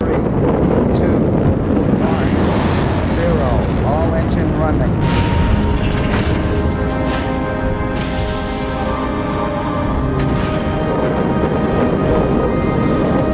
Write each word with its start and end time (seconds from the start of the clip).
Three, 0.00 0.12
two, 0.12 1.16
one, 2.04 2.28
zero. 3.16 3.48
All 3.88 4.14
engine 4.14 4.52
running. 4.60 4.92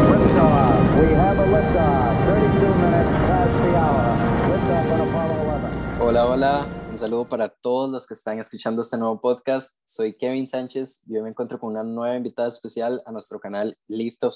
Liftoff. 0.07 1.01
We 1.01 1.15
have 1.15 1.39
a 1.39 1.47
liftoff. 1.47 2.27
32 2.27 2.75
minutes 2.77 3.11
past 3.27 3.53
the 3.65 3.75
hour. 3.77 4.07
Liftoff 4.49 4.93
on 4.93 5.01
Apollo 5.09 5.39
11. 5.99 6.01
Hola, 6.01 6.27
hola, 6.27 6.67
un 6.91 6.97
saludo 6.97 7.29
para 7.29 7.49
todos 7.49 7.91
los 7.91 8.07
que 8.07 8.15
están 8.15 8.39
escuchando 8.39 8.83
este 8.83 8.97
nuevo 8.99 9.21
podcast. 9.21 9.77
Soy 9.85 10.15
Kevin 10.17 10.47
Sánchez 10.47 11.03
hoy 11.17 11.23
me 11.23 11.31
encuentro 11.31 11.59
con 11.59 11.71
una 11.71 11.83
nueva 11.83 12.17
invitada 12.17 12.47
especial 12.47 13.03
a 13.05 13.11
nuestro 13.11 13.41
canal 13.41 13.77
Lift 13.89 14.23
of. 14.23 14.35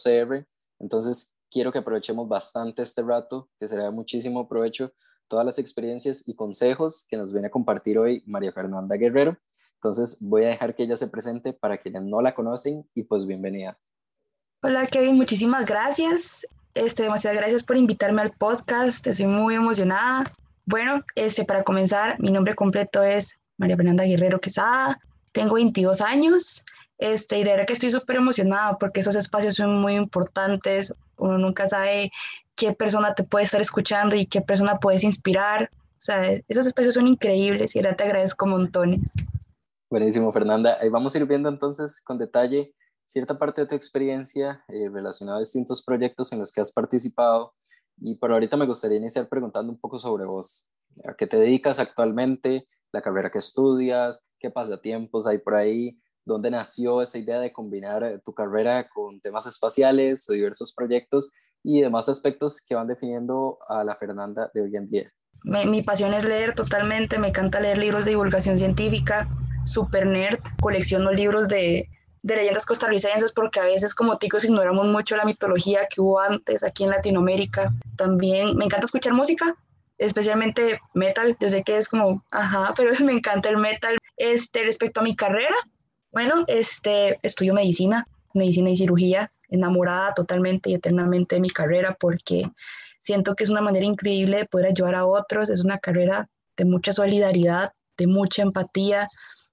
Entonces, 0.81 1.36
quiero 1.51 1.73
que 1.73 1.79
aprovechemos 1.79 2.29
bastante 2.29 2.83
este 2.83 3.03
rato, 3.03 3.49
que 3.59 3.69
será 3.69 3.85
de 3.85 3.91
muchísimo 3.91 4.49
provecho 4.49 4.93
todas 5.29 5.45
las 5.45 5.59
experiencias 5.59 6.27
y 6.27 6.35
consejos 6.35 7.07
que 7.09 7.17
nos 7.17 7.33
viene 7.33 7.49
a 7.49 7.51
compartir 7.51 7.99
hoy 7.99 8.23
María 8.27 8.53
Fernanda 8.53 8.97
Guerrero. 8.97 9.37
Entonces, 9.75 10.19
voy 10.21 10.45
a 10.45 10.49
dejar 10.49 10.75
que 10.75 10.85
ella 10.85 10.97
se 10.97 11.09
presente 11.09 11.53
para 11.53 11.79
quienes 11.79 12.03
no 12.03 12.21
la 12.21 12.35
conocen 12.35 12.89
y 12.95 13.03
pues 13.03 13.27
bienvenida. 13.27 13.79
Hola 14.63 14.87
Kevin, 14.87 15.17
muchísimas 15.17 15.67
gracias. 15.67 16.45
Este, 16.75 17.05
demasiadas 17.05 17.39
gracias 17.39 17.63
por 17.63 17.77
invitarme 17.77 18.23
al 18.23 18.33
podcast. 18.33 19.07
Estoy 19.07 19.27
muy 19.27 19.55
emocionada. 19.55 20.33
Bueno, 20.65 21.05
este, 21.15 21.45
para 21.45 21.63
comenzar, 21.63 22.21
mi 22.21 22.31
nombre 22.31 22.55
completo 22.55 23.03
es 23.03 23.39
María 23.59 23.77
Fernanda 23.77 24.05
Guerrero 24.05 24.41
Quesada. 24.41 25.01
Tengo 25.33 25.55
22 25.55 26.01
años. 26.01 26.65
Este, 26.99 27.39
y 27.39 27.45
de 27.45 27.51
verdad 27.51 27.67
que 27.67 27.75
estoy 27.75 27.91
súper 27.91 28.17
emocionada 28.17 28.79
porque 28.79 29.01
esos 29.01 29.15
espacios 29.15 29.55
son 29.55 29.81
muy 29.81 29.95
importantes. 29.95 30.95
Uno 31.19 31.39
nunca 31.39 31.69
sabe 31.69 32.11
qué 32.55 32.73
persona 32.73 33.15
te 33.15 33.25
puede 33.25 33.45
estar 33.45 33.61
escuchando 33.61 34.17
y 34.17 34.27
qué 34.27 34.41
persona 34.41 34.79
puedes 34.79 35.05
inspirar. 35.05 35.71
O 35.99 36.03
sea, 36.03 36.33
esos 36.49 36.67
espacios 36.67 36.95
son 36.95 37.07
increíbles 37.07 37.75
y 37.75 37.79
ahora 37.79 37.97
te 37.97 38.05
agradezco 38.05 38.47
montones. 38.47 39.01
Buenísimo, 39.91 40.33
Fernanda. 40.33 40.79
Ahí 40.81 40.89
vamos 40.89 41.15
a 41.15 41.19
ir 41.19 41.27
viendo 41.27 41.49
entonces 41.49 42.03
con 42.03 42.19
detalle 42.19 42.75
cierta 43.07 43.39
parte 43.39 43.61
de 43.61 43.69
tu 43.69 43.75
experiencia 43.75 44.65
eh, 44.69 44.89
relacionada 44.89 45.39
a 45.39 45.41
distintos 45.41 45.83
proyectos 45.83 46.33
en 46.33 46.41
los 46.41 46.53
que 46.53 46.61
has 46.61 46.73
participado. 46.73 47.55
Y 47.99 48.17
por 48.17 48.33
ahorita 48.33 48.57
me 48.57 48.67
gustaría 48.67 48.99
iniciar 48.99 49.29
preguntando 49.29 49.73
un 49.73 49.79
poco 49.79 49.99
sobre 49.99 50.25
vos. 50.25 50.69
¿A 51.07 51.15
qué 51.15 51.27
te 51.27 51.37
dedicas 51.37 51.79
actualmente? 51.79 52.69
¿La 52.93 53.01
carrera 53.01 53.31
que 53.31 53.39
estudias? 53.39 54.29
¿Qué 54.39 54.51
pasatiempos 54.51 55.27
hay 55.27 55.39
por 55.39 55.55
ahí? 55.55 55.99
¿Dónde 56.27 56.51
nació 56.51 57.01
esa 57.03 57.19
idea 57.19 57.39
de 57.39 57.53
combinar 57.53 58.03
eh, 58.03 58.19
tu 58.25 58.35
carrera 58.35 58.89
con 58.89 59.21
temas 59.21 59.47
espaciales 59.47 60.29
o 60.29 60.33
diversos 60.33 60.75
proyectos 60.75 61.33
y 61.63 61.81
demás 61.81 62.09
aspectos 62.09 62.61
que 62.61 62.75
van 62.75 62.89
definiendo 62.89 63.59
a 63.69 63.85
la 63.85 63.95
Fernanda 63.95 64.51
de 64.53 64.63
hoy 64.63 64.75
en 64.77 64.91
día? 64.91 65.13
Me- 65.45 65.67
mi 65.67 65.83
pasión 65.83 66.13
es 66.15 66.25
leer 66.25 66.55
totalmente. 66.55 67.19
Me 67.19 67.29
encanta 67.29 67.61
leer 67.61 67.79
libros 67.79 68.05
de 68.05 68.11
divulgación 68.11 68.59
científica. 68.59 69.29
Super 69.65 70.05
nerd. 70.07 70.41
Colecciono 70.61 71.13
libros 71.13 71.47
de, 71.47 71.89
de 72.23 72.37
leyendas 72.37 72.67
costarricenses 72.67 73.31
porque 73.33 73.61
a 73.61 73.65
veces 73.65 73.95
como 73.95 74.19
ticos 74.19 74.43
ignoramos 74.45 74.87
mucho 74.87 75.17
la 75.17 75.25
mitología 75.25 75.87
que 75.89 76.01
hubo 76.01 76.19
antes 76.19 76.65
aquí 76.65 76.83
en 76.83 76.91
Latinoamérica. 76.91 77.73
También 77.97 78.57
me 78.57 78.65
encanta 78.65 78.87
escuchar 78.87 79.13
música, 79.13 79.55
especialmente 79.99 80.81
metal. 80.95 81.37
Sé 81.47 81.63
que 81.63 81.77
es 81.77 81.89
como, 81.89 82.25
ajá, 82.33 82.73
pero 82.77 82.91
me 83.05 83.13
encanta 83.13 83.49
el 83.49 83.59
metal. 83.59 83.97
Este, 84.17 84.65
respecto 84.65 85.01
a 85.01 85.03
mi 85.05 85.15
carrera, 85.15 85.55
bueno, 86.13 86.45
este, 86.47 87.19
estudio 87.23 87.55
medicina, 87.55 88.07
medicina 88.35 88.71
y 88.71 88.77
cirugía, 88.77 89.33
enamorada 89.49 90.15
totalmente 90.15 90.71
y 90.71 90.75
eternamente 90.75 91.37
de 91.37 91.41
mi 91.41 91.51
carrera 91.51 91.97
porque 91.99 92.51
siento 93.01 93.35
que 93.35 93.45
es 93.45 93.51
una 93.51 93.61
manera 93.61 93.87
increíble 93.87 94.39
de 94.39 94.47
poder 94.47 94.67
ayudar 94.67 94.97
a 94.97 95.07
otros, 95.07 95.51
es 95.51 95.65
una 95.65 95.79
carrera 95.79 96.29
de 96.57 96.65
mucha 96.65 96.93
solidaridad, 96.93 97.73
de 97.97 98.07
mucha 98.07 98.43
empatía, 98.43 99.09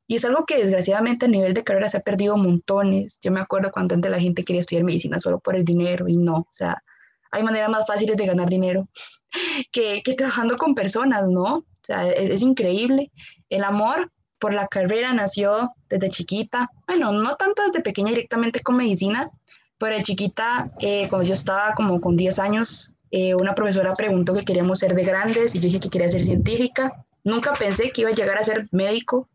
y 0.08 0.16
es 0.16 0.26
algo 0.26 0.46
que 0.46 0.58
desgraciadamente 0.58 1.26
a 1.26 1.30
nivel 1.30 1.54
de 1.54 1.64
carrera 1.64 1.88
se 1.88 1.98
ha 1.98 2.02
perdido 2.02 2.36
montones. 2.36 3.20
Yo 3.22 3.32
me 3.32 3.40
acuerdo 3.40 3.72
cuando 3.72 3.96
antes 3.96 4.12
la 4.12 4.20
gente 4.20 4.44
quería 4.44 4.62
estudiar 4.62 4.84
medicina 4.84 5.20
solo 5.20 5.40
por 5.40 5.56
el 5.56 5.64
dinero 5.64 6.08
y 6.08 6.18
no, 6.18 6.40
o 6.40 6.54
sea, 6.54 6.84
hay 7.32 7.44
maneras 7.44 7.70
más 7.70 7.88
fáciles 7.88 8.18
de 8.18 8.26
ganar 8.26 8.50
dinero 8.50 8.88
que, 9.72 10.02
que 10.04 10.14
trabajando 10.16 10.58
con 10.58 10.76
personas, 10.76 11.30
¿no? 11.30 11.58
O 11.58 11.66
sea, 11.82 12.10
es, 12.10 12.30
es 12.30 12.42
increíble. 12.42 13.12
El 13.50 13.64
amor 13.64 14.12
por 14.44 14.54
la 14.54 14.68
carrera 14.68 15.14
nació 15.14 15.74
desde 15.88 16.10
chiquita, 16.10 16.70
bueno, 16.86 17.14
no 17.14 17.38
tanto 17.38 17.64
desde 17.64 17.80
pequeña 17.80 18.10
directamente 18.10 18.60
con 18.60 18.76
medicina, 18.76 19.32
pero 19.78 19.96
de 19.96 20.04
chiquita, 20.04 20.70
eh, 20.80 21.08
cuando 21.08 21.26
yo 21.26 21.34
estaba 21.34 21.74
como 21.76 22.02
con 22.02 22.18
10 22.18 22.40
años, 22.40 22.92
eh, 23.10 23.36
una 23.36 23.56
profesora 23.56 23.94
preguntó 23.94 24.34
qué 24.34 24.44
queríamos 24.44 24.80
ser 24.80 24.96
de 24.96 25.04
grandes 25.06 25.56
y 25.56 25.60
yo 25.60 25.68
dije 25.68 25.80
que 25.80 25.90
quería 25.90 26.10
ser 26.10 26.20
científica. 26.20 26.92
Nunca 27.24 27.54
pensé 27.54 27.92
que 27.92 28.02
iba 28.02 28.10
a 28.10 28.14
llegar 28.14 28.38
a 28.38 28.44
ser 28.44 28.68
médico, 28.72 29.30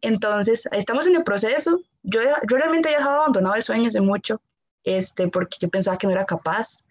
entonces, 0.00 0.68
estamos 0.70 1.08
en 1.08 1.16
el 1.16 1.24
proceso. 1.24 1.80
Yo, 2.04 2.20
yo 2.20 2.56
realmente 2.56 2.92
ya 2.92 2.98
dejado 2.98 3.22
abandonado 3.22 3.56
el 3.56 3.64
sueño 3.64 3.88
hace 3.88 4.00
mucho, 4.00 4.40
este, 4.84 5.26
porque 5.26 5.56
yo 5.58 5.68
pensaba 5.68 5.98
que 5.98 6.06
no 6.06 6.12
era 6.12 6.26
capaz. 6.26 6.84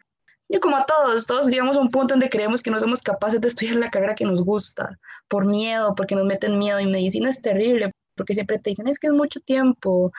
Y 0.54 0.60
como 0.60 0.78
a 0.78 0.86
todos, 0.86 1.26
todos 1.26 1.48
llegamos 1.48 1.76
a 1.78 1.80
un 1.80 1.90
punto 1.90 2.14
donde 2.14 2.30
creemos 2.30 2.62
que 2.62 2.70
no 2.70 2.80
somos 2.80 3.02
capaces 3.02 3.42
de 3.42 3.48
estudiar 3.48 3.78
la 3.78 3.90
carrera 3.90 4.14
que 4.14 4.24
nos 4.24 4.44
gusta, 4.44 5.00
por 5.28 5.46
miedo, 5.46 5.96
porque 5.96 6.14
nos 6.14 6.26
meten 6.26 6.60
miedo. 6.60 6.80
Y 6.80 6.86
medicina 6.86 7.32
es 7.32 7.42
terrible, 7.42 7.92
porque 8.16 8.36
siempre 8.36 8.60
te 8.60 8.70
dicen, 8.70 8.88
es 8.88 9.00
que 9.00 9.08
es 9.08 9.14
mucho 9.14 9.40
tiempo, 9.40 10.12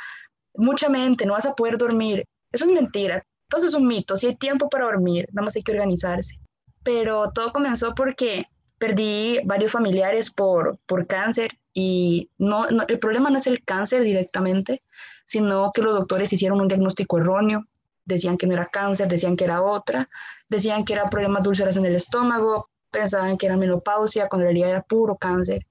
mucha 0.56 0.88
mente, 0.88 1.24
no 1.24 1.34
vas 1.34 1.46
a 1.46 1.54
poder 1.54 1.78
dormir. 1.78 2.24
Eso 2.50 2.64
es 2.64 2.72
mentira, 2.72 3.22
todo 3.48 3.58
eso 3.58 3.68
es 3.68 3.74
un 3.74 3.86
mito. 3.86 4.16
Si 4.16 4.26
hay 4.26 4.34
tiempo 4.34 4.68
para 4.68 4.86
dormir, 4.86 5.28
nada 5.30 5.44
más 5.44 5.54
hay 5.54 5.62
que 5.62 5.70
organizarse. 5.70 6.34
Pero 6.82 7.30
todo 7.30 7.52
comenzó 7.52 7.94
porque 7.94 8.48
perdí 8.78 9.38
varios 9.44 9.70
familiares 9.70 10.32
por, 10.32 10.78
por 10.86 11.06
cáncer 11.06 11.52
y 11.72 12.28
no, 12.38 12.66
no, 12.66 12.82
el 12.88 12.98
problema 12.98 13.30
no 13.30 13.38
es 13.38 13.46
el 13.46 13.62
cáncer 13.62 14.02
directamente, 14.02 14.82
sino 15.26 15.70
que 15.72 15.82
los 15.82 15.94
doctores 15.94 16.32
hicieron 16.32 16.60
un 16.60 16.66
diagnóstico 16.66 17.18
erróneo, 17.18 17.68
decían 18.04 18.36
que 18.36 18.46
no 18.46 18.54
era 18.54 18.66
cáncer, 18.66 19.08
decían 19.08 19.36
que 19.36 19.44
era 19.44 19.62
otra, 19.62 20.08
decían 20.48 20.84
que 20.84 20.94
era 20.94 21.10
problemas 21.10 21.42
de 21.42 21.48
úlceras 21.48 21.76
en 21.76 21.86
el 21.86 21.94
estómago, 21.96 22.70
pensaban 22.90 23.36
que 23.36 23.46
era 23.46 23.56
menopausia, 23.56 24.28
cuando 24.28 24.44
en 24.44 24.48
realidad 24.48 24.70
era 24.70 24.82
puro 24.82 25.16
cáncer. 25.16 25.66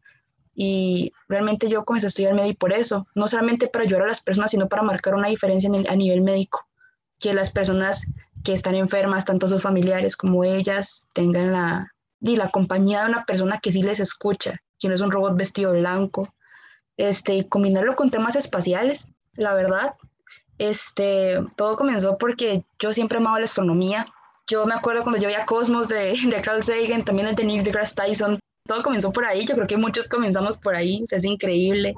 Y 0.56 1.14
realmente 1.28 1.68
yo 1.68 1.84
comencé 1.86 2.08
a 2.08 2.10
estudiar 2.10 2.34
médico 2.34 2.60
por 2.60 2.74
eso, 2.74 3.08
no 3.16 3.28
solamente 3.28 3.68
para 3.68 3.86
ayudar 3.86 4.04
a 4.04 4.08
las 4.08 4.22
personas, 4.22 4.52
sino 4.52 4.68
para 4.68 4.84
marcar 4.84 5.16
una 5.16 5.30
diferencia 5.30 5.70
a 5.90 5.96
nivel 5.96 6.22
médico, 6.22 6.68
que 7.20 7.34
las 7.34 7.52
personas 7.52 8.04
que 8.44 8.54
están 8.54 8.76
enfermas, 8.76 9.26
tanto 9.26 9.48
sus 9.48 9.64
familiares 9.64 10.16
como 10.16 10.44
ellas, 10.44 11.08
tengan 11.14 11.54
la, 11.54 11.94
y 12.20 12.36
la 12.36 12.50
compañía 12.50 13.04
de 13.04 13.10
una 13.10 13.26
persona 13.26 13.60
que 13.60 13.72
sí 13.72 13.82
les 13.82 14.00
escucha, 14.00 14.62
que 14.80 14.90
no 14.90 14.96
es 14.96 15.02
un 15.02 15.12
robot 15.12 15.36
vestido 15.36 15.72
blanco, 15.72 16.34
este, 16.98 17.48
combinarlo 17.48 17.96
con 17.96 18.12
temas 18.12 18.36
espaciales, 18.36 19.08
la 19.34 19.54
verdad, 19.56 19.96
este, 20.58 21.40
todo 21.56 21.76
comenzó 21.76 22.18
porque 22.18 22.64
yo 22.80 22.94
siempre 22.94 23.18
amaba 23.18 23.40
la 23.40 23.46
astronomía. 23.46 24.08
Yo 24.48 24.66
me 24.66 24.74
acuerdo 24.74 25.04
cuando 25.04 25.22
yo 25.22 25.28
veía 25.28 25.46
Cosmos 25.46 25.88
de, 25.88 26.14
de 26.30 26.42
Carl 26.42 26.64
Sagan, 26.64 27.04
también 27.04 27.28
el 27.28 27.36
de 27.36 27.46
Neil 27.46 27.64
deGrasse 27.64 27.96
Tyson, 27.96 28.40
todo 28.66 28.84
comenzó 28.84 29.12
por 29.12 29.26
ahí, 29.26 29.46
yo 29.46 29.56
creo 29.56 29.68
que 29.68 29.78
muchos 29.78 30.08
comenzamos 30.08 30.58
por 30.58 30.76
ahí, 30.76 31.02
o 31.04 31.06
sea, 31.06 31.18
es 31.18 31.26
increíble. 31.26 31.96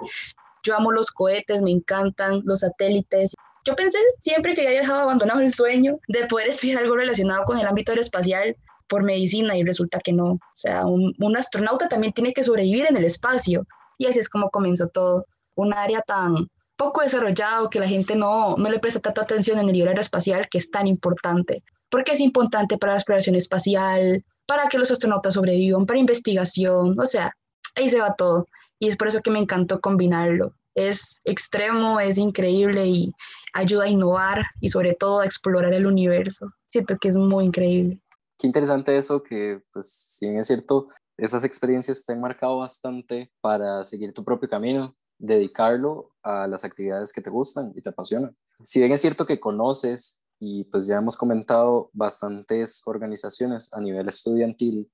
Yo 0.63 0.75
amo 0.75 0.91
los 0.91 1.11
cohetes, 1.11 1.61
me 1.61 1.71
encantan 1.71 2.41
los 2.43 2.61
satélites. 2.61 3.35
Yo 3.66 3.75
pensé 3.75 3.99
siempre 4.19 4.55
que 4.55 4.63
ya 4.63 4.69
había 4.69 4.87
abandonado 4.87 5.41
el 5.41 5.51
sueño 5.51 5.99
de 6.07 6.25
poder 6.25 6.47
estudiar 6.47 6.79
algo 6.79 6.95
relacionado 6.95 7.43
con 7.45 7.59
el 7.59 7.67
ámbito 7.67 7.91
aeroespacial 7.91 8.55
por 8.87 9.03
medicina 9.03 9.55
y 9.57 9.63
resulta 9.63 9.99
que 9.99 10.13
no. 10.13 10.33
O 10.33 10.39
sea, 10.55 10.85
un, 10.85 11.13
un 11.19 11.37
astronauta 11.37 11.87
también 11.87 12.13
tiene 12.13 12.33
que 12.33 12.43
sobrevivir 12.43 12.87
en 12.89 12.97
el 12.97 13.05
espacio 13.05 13.66
y 13.97 14.07
así 14.07 14.19
es 14.19 14.29
como 14.29 14.49
comenzó 14.49 14.87
todo. 14.87 15.25
Un 15.55 15.73
área 15.73 16.01
tan 16.01 16.47
poco 16.78 17.02
desarrollado 17.02 17.69
que 17.69 17.80
la 17.80 17.88
gente 17.88 18.16
no, 18.16 18.56
no 18.56 18.69
le 18.69 18.80
presta 18.80 19.00
tanta 19.00 19.22
atención 19.22 19.59
en 19.59 19.68
el 19.68 19.74
nivel 19.74 19.90
aeroespacial 19.90 20.47
que 20.50 20.58
es 20.58 20.69
tan 20.69 20.88
importante. 20.88 21.63
Porque 21.90 22.13
es 22.13 22.19
importante 22.19 22.78
para 22.78 22.94
la 22.94 23.00
exploración 23.00 23.36
espacial, 23.36 24.23
para 24.46 24.67
que 24.67 24.78
los 24.78 24.91
astronautas 24.91 25.35
sobrevivan, 25.35 25.85
para 25.85 25.99
investigación, 25.99 26.99
o 26.99 27.05
sea, 27.05 27.32
ahí 27.76 27.90
se 27.90 27.99
va 27.99 28.16
todo. 28.16 28.47
Y 28.79 28.88
es 28.88 28.97
por 28.97 29.08
eso 29.08 29.22
que 29.22 29.32
me 29.32 29.40
encantó 29.40 29.79
combinarlo. 29.79 30.53
Es 30.73 31.22
extremo, 31.23 31.99
es 31.99 32.17
increíble 32.17 32.85
y 32.85 33.14
ayuda 33.53 33.85
a 33.85 33.90
innovar 33.90 34.44
y 34.59 34.70
sobre 34.70 34.94
todo 34.94 35.22
a 35.22 35.26
explorar 35.26 35.73
el 35.73 35.88
universo. 35.88 36.52
Siento 36.70 36.97
que 36.99 37.08
es 37.08 37.16
muy 37.16 37.46
increíble. 37.46 38.02
Qué 38.38 38.47
interesante 38.47 38.97
eso, 38.97 39.23
que 39.23 39.61
pues 39.72 39.90
si 39.90 40.28
bien 40.28 40.41
es 40.41 40.47
cierto, 40.47 40.90
esas 41.17 41.46
experiencias 41.46 42.03
te 42.03 42.11
han 42.11 42.20
marcado 42.20 42.58
bastante 42.58 43.32
para 43.40 43.85
seguir 43.85 44.14
tu 44.14 44.26
propio 44.26 44.49
camino, 44.49 44.94
dedicarlo 45.17 46.12
a 46.23 46.47
las 46.47 46.64
actividades 46.64 47.14
que 47.14 47.22
te 47.22 47.29
gustan 47.29 47.73
y 47.76 47.82
te 47.82 47.90
apasionan. 47.90 48.35
Si 48.64 48.79
bien 48.79 48.91
es 48.91 49.02
cierto 49.02 49.26
que 49.26 49.40
conoces 49.40 50.23
y 50.40 50.66
pues 50.66 50.88
ya 50.88 50.97
hemos 50.97 51.17
comentado 51.17 51.90
bastantes 51.94 52.82
organizaciones 52.85 53.73
a 53.73 53.79
nivel 53.79 54.08
estudiantil, 54.08 54.91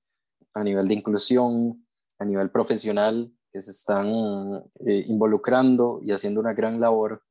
a 0.54 0.62
nivel 0.62 0.88
de 0.88 0.94
inclusión, 0.94 1.84
a 2.18 2.24
nivel 2.24 2.50
profesional, 2.50 3.32
que 3.52 3.60
se 3.60 3.70
están 3.70 4.08
eh, 4.86 5.04
involucrando 5.06 6.00
y 6.02 6.12
haciendo 6.12 6.40
una 6.40 6.54
gran 6.54 6.80
labor 6.80 7.22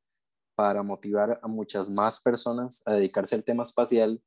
para 0.54 0.82
motivar 0.82 1.40
a 1.42 1.48
muchas 1.48 1.90
más 1.90 2.20
personas 2.20 2.82
a 2.86 2.92
dedicarse 2.92 3.34
al 3.34 3.44
tema 3.44 3.62
espacial. 3.62 4.22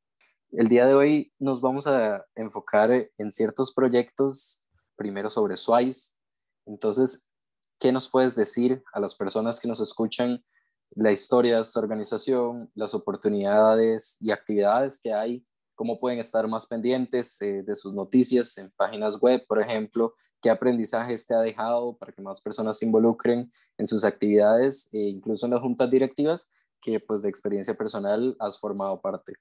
El 0.52 0.68
día 0.68 0.86
de 0.86 0.94
hoy 0.94 1.34
nos 1.40 1.62
vamos 1.62 1.88
a 1.88 2.26
enfocar 2.36 3.10
en 3.18 3.32
ciertos 3.32 3.74
proyectos, 3.74 4.68
primero 4.96 5.30
sobre 5.30 5.56
SWICE. 5.56 6.16
Entonces, 6.66 7.25
¿qué 7.80 7.92
nos 7.92 8.10
puedes 8.10 8.36
decir 8.36 8.84
a 8.94 9.00
las 9.00 9.16
personas 9.16 9.60
que 9.60 9.68
nos 9.68 9.80
escuchan 9.80 10.44
la 10.96 11.12
historia 11.12 11.56
de 11.56 11.62
esta 11.62 11.80
organización, 11.80 12.72
las 12.74 12.94
oportunidades 12.94 14.18
y 14.22 14.32
actividades 14.32 15.00
que 15.02 15.14
hay, 15.14 15.46
cómo 15.76 16.00
pueden 16.00 16.20
estar 16.20 16.48
más 16.48 16.66
pendientes 16.66 17.42
eh, 17.42 17.64
de 17.64 17.76
sus 17.76 17.94
noticias 17.94 18.58
en 18.58 18.72
páginas 18.72 19.20
web, 19.20 19.46
por 19.48 19.62
ejemplo, 19.62 20.14
qué 20.42 20.50
aprendizajes 20.50 21.26
te 21.26 21.34
ha 21.34 21.40
dejado 21.40 21.98
para 21.98 22.12
que 22.12 22.22
más 22.22 22.40
personas 22.40 22.78
se 22.78 22.86
involucren 22.86 23.52
en 23.78 23.88
sus 23.88 24.06
actividades 24.06 24.88
e 24.94 25.00
incluso 25.00 25.46
en 25.46 25.54
las 25.54 25.62
juntas 25.62 25.90
directivas 25.90 26.52
que 26.82 27.00
pues 27.00 27.24
de 27.24 27.30
experiencia 27.30 27.74
personal 27.74 28.36
has 28.40 28.60
formado 28.60 29.02
parte. 29.02 29.34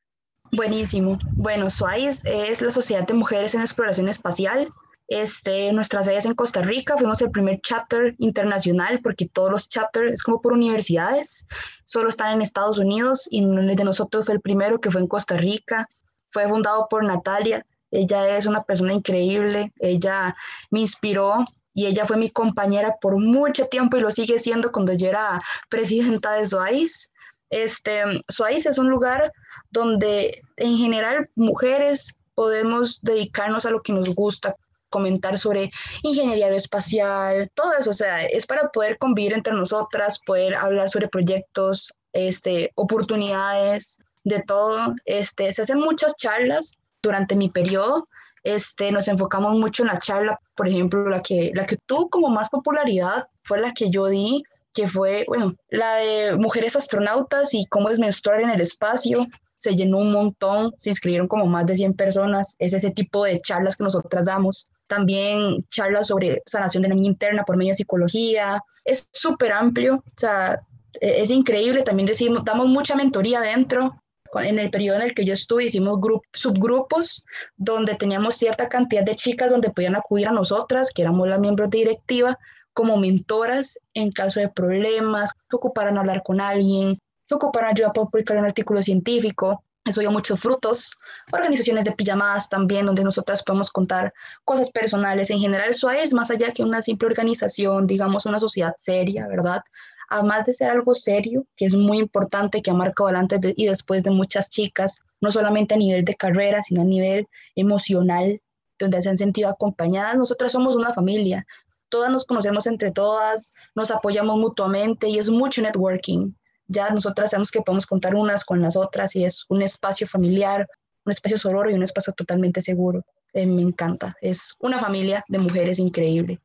Buenísimo. 0.53 1.19
Bueno, 1.33 1.69
SWICE 1.69 2.23
es 2.25 2.63
la 2.63 2.71
Sociedad 2.71 3.07
de 3.07 3.15
Mujeres 3.15 3.55
en 3.55 3.61
Exploración 3.61 4.09
Espacial. 4.09 4.73
Este, 5.09 5.73
nuestra 5.73 6.03
sede 6.03 6.17
es 6.17 6.25
en 6.25 6.35
Costa 6.35 6.63
Rica, 6.63 6.97
fuimos 6.97 7.21
el 7.21 7.31
primer 7.31 7.61
chapter 7.61 8.15
internacional 8.19 9.01
porque 9.03 9.29
todos 9.29 9.51
los 9.51 9.69
chapters 9.69 10.15
es 10.15 10.23
como 10.23 10.41
por 10.41 10.55
universidades, 10.55 11.47
solo 11.85 12.09
están 12.09 12.33
en 12.33 12.41
Estados 12.41 12.79
Unidos 12.79 13.29
y 13.31 13.45
el 13.45 13.77
de 13.77 13.85
nosotros 13.85 14.25
fue 14.25 14.35
el 14.35 14.41
primero 14.41 14.81
que 14.81 14.91
fue 14.91 15.03
en 15.03 15.07
Costa 15.09 15.37
Rica. 15.37 15.89
Fue 16.31 16.49
fundado 16.49 16.89
por 16.89 17.05
Natalia, 17.05 17.65
ella 17.91 18.37
es 18.37 18.47
una 18.47 18.65
persona 18.65 18.93
increíble, 18.93 19.73
ella 19.79 20.35
me 20.71 20.81
inspiró 20.81 21.45
y 21.73 21.87
ella 21.87 22.07
fue 22.07 22.17
mi 22.17 22.31
compañera 22.31 22.97
por 23.01 23.17
mucho 23.19 23.67
tiempo 23.67 23.97
y 23.97 24.01
lo 24.01 24.11
sigue 24.11 24.39
siendo 24.39 24.73
cuando 24.73 24.95
yo 24.95 25.09
era 25.09 25.41
presidenta 25.69 26.33
de 26.33 26.47
SWICE. 26.47 27.09
Este, 27.51 28.03
SWICE 28.29 28.71
es 28.71 28.79
un 28.79 28.89
lugar 28.89 29.33
donde 29.71 30.41
en 30.57 30.77
general 30.77 31.29
mujeres 31.37 32.17
podemos 32.35 33.01
dedicarnos 33.03 33.65
a 33.65 33.71
lo 33.71 33.83
que 33.83 33.93
nos 33.93 34.13
gusta, 34.15 34.57
comentar 34.95 35.39
sobre 35.39 35.73
ingeniería 36.03 36.47
aeroespacial, 36.47 37.51
todo 37.55 37.73
eso, 37.77 37.91
o 37.91 37.99
sea, 38.03 38.25
es 38.25 38.47
para 38.47 38.69
poder 38.69 38.97
convivir 38.99 39.33
entre 39.33 39.53
nosotras, 39.53 40.21
poder 40.25 40.55
hablar 40.55 40.89
sobre 40.89 41.09
proyectos, 41.09 41.93
este, 42.13 42.71
oportunidades, 42.77 43.99
de 44.25 44.43
todo. 44.43 44.95
Este, 45.05 45.53
se 45.53 45.63
hacen 45.63 45.79
muchas 45.79 46.17
charlas 46.17 46.79
durante 47.03 47.37
mi 47.37 47.51
periodo. 47.51 48.09
Este, 48.43 48.93
nos 48.93 49.09
enfocamos 49.09 49.53
mucho 49.55 49.83
en 49.83 49.89
la 49.89 49.99
charla, 49.99 50.39
por 50.55 50.69
ejemplo, 50.69 51.09
la 51.09 51.23
que, 51.23 51.51
la 51.55 51.65
que 51.65 51.77
tuvo 51.87 52.09
como 52.11 52.29
más 52.29 52.51
popularidad 52.51 53.27
fue 53.43 53.61
la 53.61 53.73
que 53.73 53.91
yo 53.91 54.07
di, 54.07 54.43
que 54.75 54.89
fue, 54.89 55.25
bueno, 55.29 55.55
la 55.71 55.97
de 55.97 56.37
mujeres 56.37 56.77
astronautas 56.77 57.55
y 57.55 57.65
cómo 57.67 57.89
es 57.89 57.99
menstruar 57.99 58.41
en 58.41 58.51
el 58.51 58.61
espacio 58.61 59.27
se 59.65 59.75
llenó 59.75 59.97
un 59.99 60.13
montón, 60.13 60.75
se 60.77 60.91
inscribieron 60.91 61.27
como 61.27 61.47
más 61.47 61.65
de 61.65 61.75
100 61.75 61.95
personas, 61.95 62.55
es 62.59 62.75
ese 62.75 62.91
tipo 62.91 63.25
de 63.25 63.41
charlas 63.41 63.77
que 63.77 63.85
nosotras 63.85 64.27
damos. 64.27 64.69
También 64.87 65.65
charlas 65.71 66.09
sobre 66.09 66.43
sanación 66.45 66.83
de 66.83 66.91
la 66.91 66.95
niña 66.95 67.09
interna 67.09 67.45
por 67.45 67.57
medio 67.57 67.71
de 67.71 67.77
psicología, 67.77 68.63
es 68.85 69.09
súper 69.13 69.53
amplio, 69.53 69.97
o 69.97 70.19
sea, 70.19 70.61
e-, 71.01 71.23
es 71.23 71.31
increíble, 71.31 71.83
también 71.83 72.07
decimos, 72.07 72.45
damos 72.45 72.67
mucha 72.67 72.95
mentoría 72.95 73.41
dentro. 73.41 74.03
En 74.35 74.59
el 74.59 74.69
periodo 74.69 74.97
en 74.97 75.03
el 75.03 75.15
que 75.15 75.25
yo 75.25 75.33
estuve 75.33 75.65
hicimos 75.65 75.99
subgrupos 76.33 77.25
donde 77.57 77.95
teníamos 77.95 78.35
cierta 78.35 78.69
cantidad 78.69 79.05
de 79.05 79.15
chicas 79.15 79.49
donde 79.49 79.71
podían 79.71 79.95
acudir 79.95 80.27
a 80.27 80.33
nosotras, 80.33 80.91
que 80.93 81.03
éramos 81.03 81.29
las 81.29 81.39
miembros 81.39 81.71
de 81.71 81.79
directiva, 81.79 82.37
como 82.75 82.97
mentoras 82.97 83.79
en 83.95 84.13
caso 84.13 84.41
de 84.41 84.49
problemas, 84.49 85.33
que 85.49 85.57
ocuparan 85.57 85.97
hablar 85.97 86.23
con 86.23 86.41
alguien, 86.41 86.99
que 87.27 87.35
ocuparon 87.35 87.71
ayuda 87.71 87.93
para 87.93 88.07
publicar 88.07 88.37
un 88.37 88.45
artículo 88.45 88.83
científico. 88.83 89.65
Eso 89.85 90.01
dio 90.01 90.11
muchos 90.11 90.41
frutos. 90.41 90.97
Organizaciones 91.31 91.85
de 91.85 91.93
pijamadas 91.93 92.49
también, 92.49 92.87
donde 92.87 93.05
nosotras 93.05 93.43
podemos 93.43 93.71
contar 93.71 94.13
cosas 94.45 94.71
personales. 94.71 95.31
En 95.31 95.39
general, 95.39 95.71
eso 95.71 95.91
es 95.91 96.15
más 96.15 96.31
allá 96.31 96.53
que 96.53 96.63
una 96.63 96.83
simple 96.83 97.09
organización, 97.09 97.87
digamos, 97.87 98.27
una 98.27 98.39
sociedad 98.39 98.75
seria, 98.79 99.27
¿verdad? 99.29 99.63
Además 100.09 100.47
de 100.47 100.55
ser 100.55 100.71
algo 100.71 100.95
serio, 100.95 101.47
que 101.57 101.67
es 101.67 101.75
muy 101.75 101.99
importante, 101.99 102.63
que 102.63 102.71
ha 102.71 102.75
marcado 102.75 103.09
antes 103.09 103.41
y 103.57 103.67
después 103.67 104.03
de 104.03 104.11
muchas 104.11 104.49
chicas, 104.49 104.97
no 105.21 105.31
solamente 105.31 105.75
a 105.75 105.79
nivel 105.79 106.05
de 106.05 106.15
carrera, 106.15 106.63
sino 106.63 106.83
a 106.83 106.85
nivel 106.85 107.29
emocional, 107.55 108.41
donde 108.79 109.03
se 109.03 109.09
han 109.09 109.17
sentido 109.17 109.49
acompañadas. 109.49 110.17
Nosotras 110.17 110.53
somos 110.53 110.77
una 110.77 110.93
familia, 110.93 111.47
todas 111.95 112.11
nos 112.11 112.25
conocemos 112.25 112.67
entre 112.67 112.91
todas, 112.91 113.53
nos 113.77 113.93
apoyamos 113.93 114.37
mutuamente 114.37 115.09
y 115.09 115.19
es 115.19 115.31
mucho 115.31 115.63
networking 115.63 116.33
ya 116.67 116.91
nosotras 116.91 117.31
sabemos 117.31 117.51
que 117.51 117.61
podemos 117.61 117.87
contar 117.87 118.15
unas 118.15 118.45
con 118.45 118.61
las 118.63 118.77
otras 118.77 119.15
y 119.17 119.25
es 119.25 119.45
un 119.49 119.63
espacio 119.63 120.07
familiar, 120.07 120.69
un 121.05 121.11
espacio 121.11 121.39
sororo 121.39 121.71
y 121.71 121.75
un 121.75 121.83
espacio 121.83 122.13
totalmente 122.15 122.61
seguro. 122.61 123.05
Eh, 123.33 123.47
me 123.47 123.63
encanta, 123.63 124.15
es 124.21 124.55
una 124.61 124.81
familia 124.81 125.25
de 125.29 125.39
mujeres 125.39 125.79
increíble. 125.79 126.41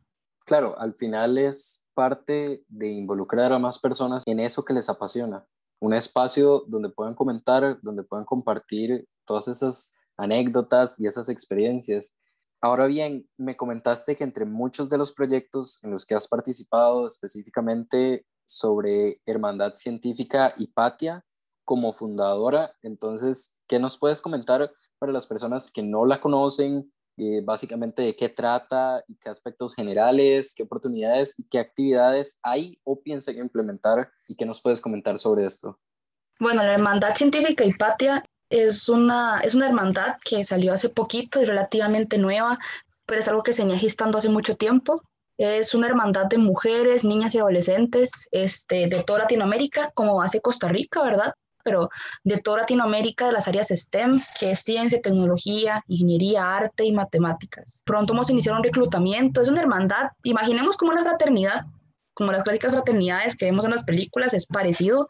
Claro, 0.45 0.77
al 0.79 0.93
final 0.95 1.37
es 1.37 1.85
parte 1.93 2.63
de 2.67 2.87
involucrar 2.87 3.53
a 3.53 3.59
más 3.59 3.79
personas 3.79 4.23
en 4.25 4.39
eso 4.39 4.65
que 4.65 4.73
les 4.73 4.89
apasiona. 4.89 5.45
Un 5.79 5.93
espacio 5.93 6.63
donde 6.67 6.89
puedan 6.89 7.13
comentar, 7.13 7.79
donde 7.81 8.03
puedan 8.03 8.25
compartir 8.25 9.07
todas 9.25 9.47
esas 9.47 9.95
anécdotas 10.17 10.99
y 10.99 11.07
esas 11.07 11.29
experiencias. 11.29 12.15
Ahora 12.61 12.87
bien, 12.87 13.27
me 13.37 13.55
comentaste 13.55 14.17
que 14.17 14.23
entre 14.23 14.45
muchos 14.45 14.89
de 14.89 14.97
los 14.97 15.13
proyectos 15.13 15.81
en 15.83 15.91
los 15.91 16.05
que 16.05 16.15
has 16.15 16.27
participado, 16.27 17.07
específicamente 17.07 18.25
sobre 18.45 19.21
Hermandad 19.25 19.75
Científica 19.75 20.53
Hipatia 20.57 21.23
como 21.63 21.93
fundadora. 21.93 22.75
Entonces, 22.81 23.57
¿qué 23.67 23.79
nos 23.79 23.97
puedes 23.97 24.21
comentar 24.21 24.71
para 24.97 25.11
las 25.13 25.27
personas 25.27 25.71
que 25.71 25.83
no 25.83 26.05
la 26.05 26.19
conocen? 26.19 26.91
Eh, 27.21 27.41
básicamente 27.43 28.01
de 28.01 28.15
qué 28.15 28.29
trata 28.29 29.03
y 29.07 29.15
qué 29.17 29.29
aspectos 29.29 29.75
generales, 29.75 30.53
qué 30.55 30.63
oportunidades 30.63 31.37
y 31.37 31.47
qué 31.47 31.59
actividades 31.59 32.39
hay 32.41 32.79
o 32.85 33.01
piensan 33.01 33.37
implementar 33.37 34.09
y 34.25 34.35
qué 34.35 34.45
nos 34.45 34.61
puedes 34.61 34.79
comentar 34.79 35.19
sobre 35.19 35.45
esto. 35.45 35.77
Bueno, 36.39 36.63
la 36.63 36.73
Hermandad 36.73 37.15
Científica 37.15 37.65
Hipatia 37.65 38.23
es 38.49 38.89
una, 38.89 39.41
es 39.41 39.55
una 39.55 39.67
hermandad 39.67 40.17
que 40.23 40.43
salió 40.43 40.73
hace 40.73 40.89
poquito 40.89 41.41
y 41.41 41.45
relativamente 41.45 42.17
nueva, 42.17 42.57
pero 43.05 43.21
es 43.21 43.27
algo 43.27 43.43
que 43.43 43.53
se 43.53 43.63
venía 43.63 43.77
gestando 43.77 44.17
hace 44.17 44.29
mucho 44.29 44.55
tiempo. 44.55 45.01
Es 45.37 45.73
una 45.73 45.87
hermandad 45.87 46.25
de 46.25 46.37
mujeres, 46.37 47.05
niñas 47.05 47.33
y 47.33 47.39
adolescentes 47.39 48.11
este, 48.31 48.87
de 48.87 49.03
toda 49.03 49.19
Latinoamérica, 49.19 49.87
como 49.93 50.21
hace 50.21 50.41
Costa 50.41 50.67
Rica, 50.67 51.01
¿verdad? 51.03 51.33
Pero 51.63 51.89
de 52.23 52.39
toda 52.39 52.59
Latinoamérica, 52.59 53.27
de 53.27 53.33
las 53.33 53.47
áreas 53.47 53.69
STEM, 53.69 54.21
que 54.39 54.51
es 54.51 54.59
ciencia, 54.59 55.01
tecnología, 55.01 55.83
ingeniería, 55.87 56.57
arte 56.57 56.85
y 56.85 56.91
matemáticas. 56.91 57.81
Pronto 57.85 58.13
vamos 58.13 58.29
a 58.29 58.33
iniciar 58.33 58.55
un 58.55 58.63
reclutamiento. 58.63 59.41
Es 59.41 59.47
una 59.47 59.61
hermandad, 59.61 60.09
imaginemos 60.23 60.75
como 60.75 60.91
una 60.91 61.03
fraternidad, 61.03 61.65
como 62.13 62.31
las 62.33 62.43
clásicas 62.43 62.71
fraternidades 62.71 63.35
que 63.35 63.45
vemos 63.45 63.63
en 63.63 63.71
las 63.71 63.83
películas, 63.83 64.33
es 64.33 64.45
parecido. 64.45 65.07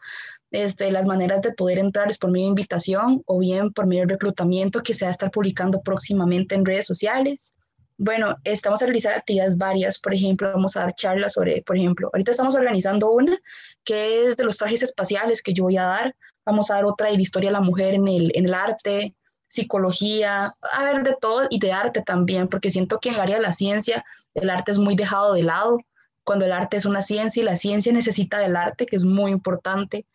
Este, 0.50 0.90
las 0.90 1.06
maneras 1.06 1.42
de 1.42 1.52
poder 1.52 1.78
entrar 1.78 2.10
es 2.10 2.18
por 2.18 2.30
medio 2.30 2.46
de 2.46 2.50
invitación 2.50 3.22
o 3.26 3.38
bien 3.38 3.72
por 3.72 3.86
medio 3.86 4.02
de 4.02 4.14
reclutamiento 4.14 4.82
que 4.82 4.94
se 4.94 5.04
va 5.04 5.10
a 5.10 5.12
estar 5.12 5.30
publicando 5.30 5.80
próximamente 5.80 6.54
en 6.54 6.64
redes 6.64 6.86
sociales. 6.86 7.54
Bueno, 7.98 8.36
estamos 8.44 8.82
a 8.82 8.86
realizar 8.86 9.14
actividades 9.14 9.58
varias, 9.58 9.98
por 9.98 10.14
ejemplo, 10.14 10.50
vamos 10.50 10.76
a 10.76 10.80
dar 10.80 10.94
charlas 10.94 11.34
sobre, 11.34 11.62
por 11.62 11.76
ejemplo, 11.76 12.08
ahorita 12.12 12.30
estamos 12.30 12.54
organizando 12.54 13.10
una 13.10 13.38
que 13.84 14.26
es 14.26 14.36
de 14.36 14.44
los 14.44 14.56
trajes 14.56 14.82
espaciales 14.82 15.42
que 15.42 15.52
yo 15.52 15.64
voy 15.64 15.76
a 15.76 15.84
dar, 15.84 16.16
vamos 16.46 16.70
a 16.70 16.76
dar 16.76 16.86
otra 16.86 17.10
de 17.10 17.20
historia 17.20 17.50
de 17.50 17.54
la 17.54 17.60
mujer 17.60 17.94
en 17.94 18.08
el, 18.08 18.32
en 18.34 18.46
el 18.46 18.54
arte, 18.54 19.14
psicología, 19.48 20.54
a 20.62 20.84
ver 20.84 21.02
de 21.02 21.16
todo 21.20 21.46
y 21.50 21.58
de 21.58 21.72
arte 21.72 22.02
también, 22.02 22.48
porque 22.48 22.70
siento 22.70 22.98
que 23.00 23.10
en 23.10 23.16
el 23.16 23.20
área 23.20 23.36
de 23.36 23.42
la 23.42 23.52
ciencia 23.52 24.04
el 24.34 24.48
arte 24.48 24.70
es 24.70 24.78
muy 24.78 24.96
dejado 24.96 25.34
de 25.34 25.42
lado, 25.42 25.78
cuando 26.24 26.44
el 26.44 26.52
arte 26.52 26.76
es 26.76 26.86
una 26.86 27.02
ciencia 27.02 27.42
y 27.42 27.44
la 27.44 27.56
ciencia 27.56 27.92
necesita 27.92 28.38
del 28.38 28.56
arte, 28.56 28.86
que 28.86 28.96
es 28.96 29.04
muy 29.04 29.32
importante. 29.32 30.06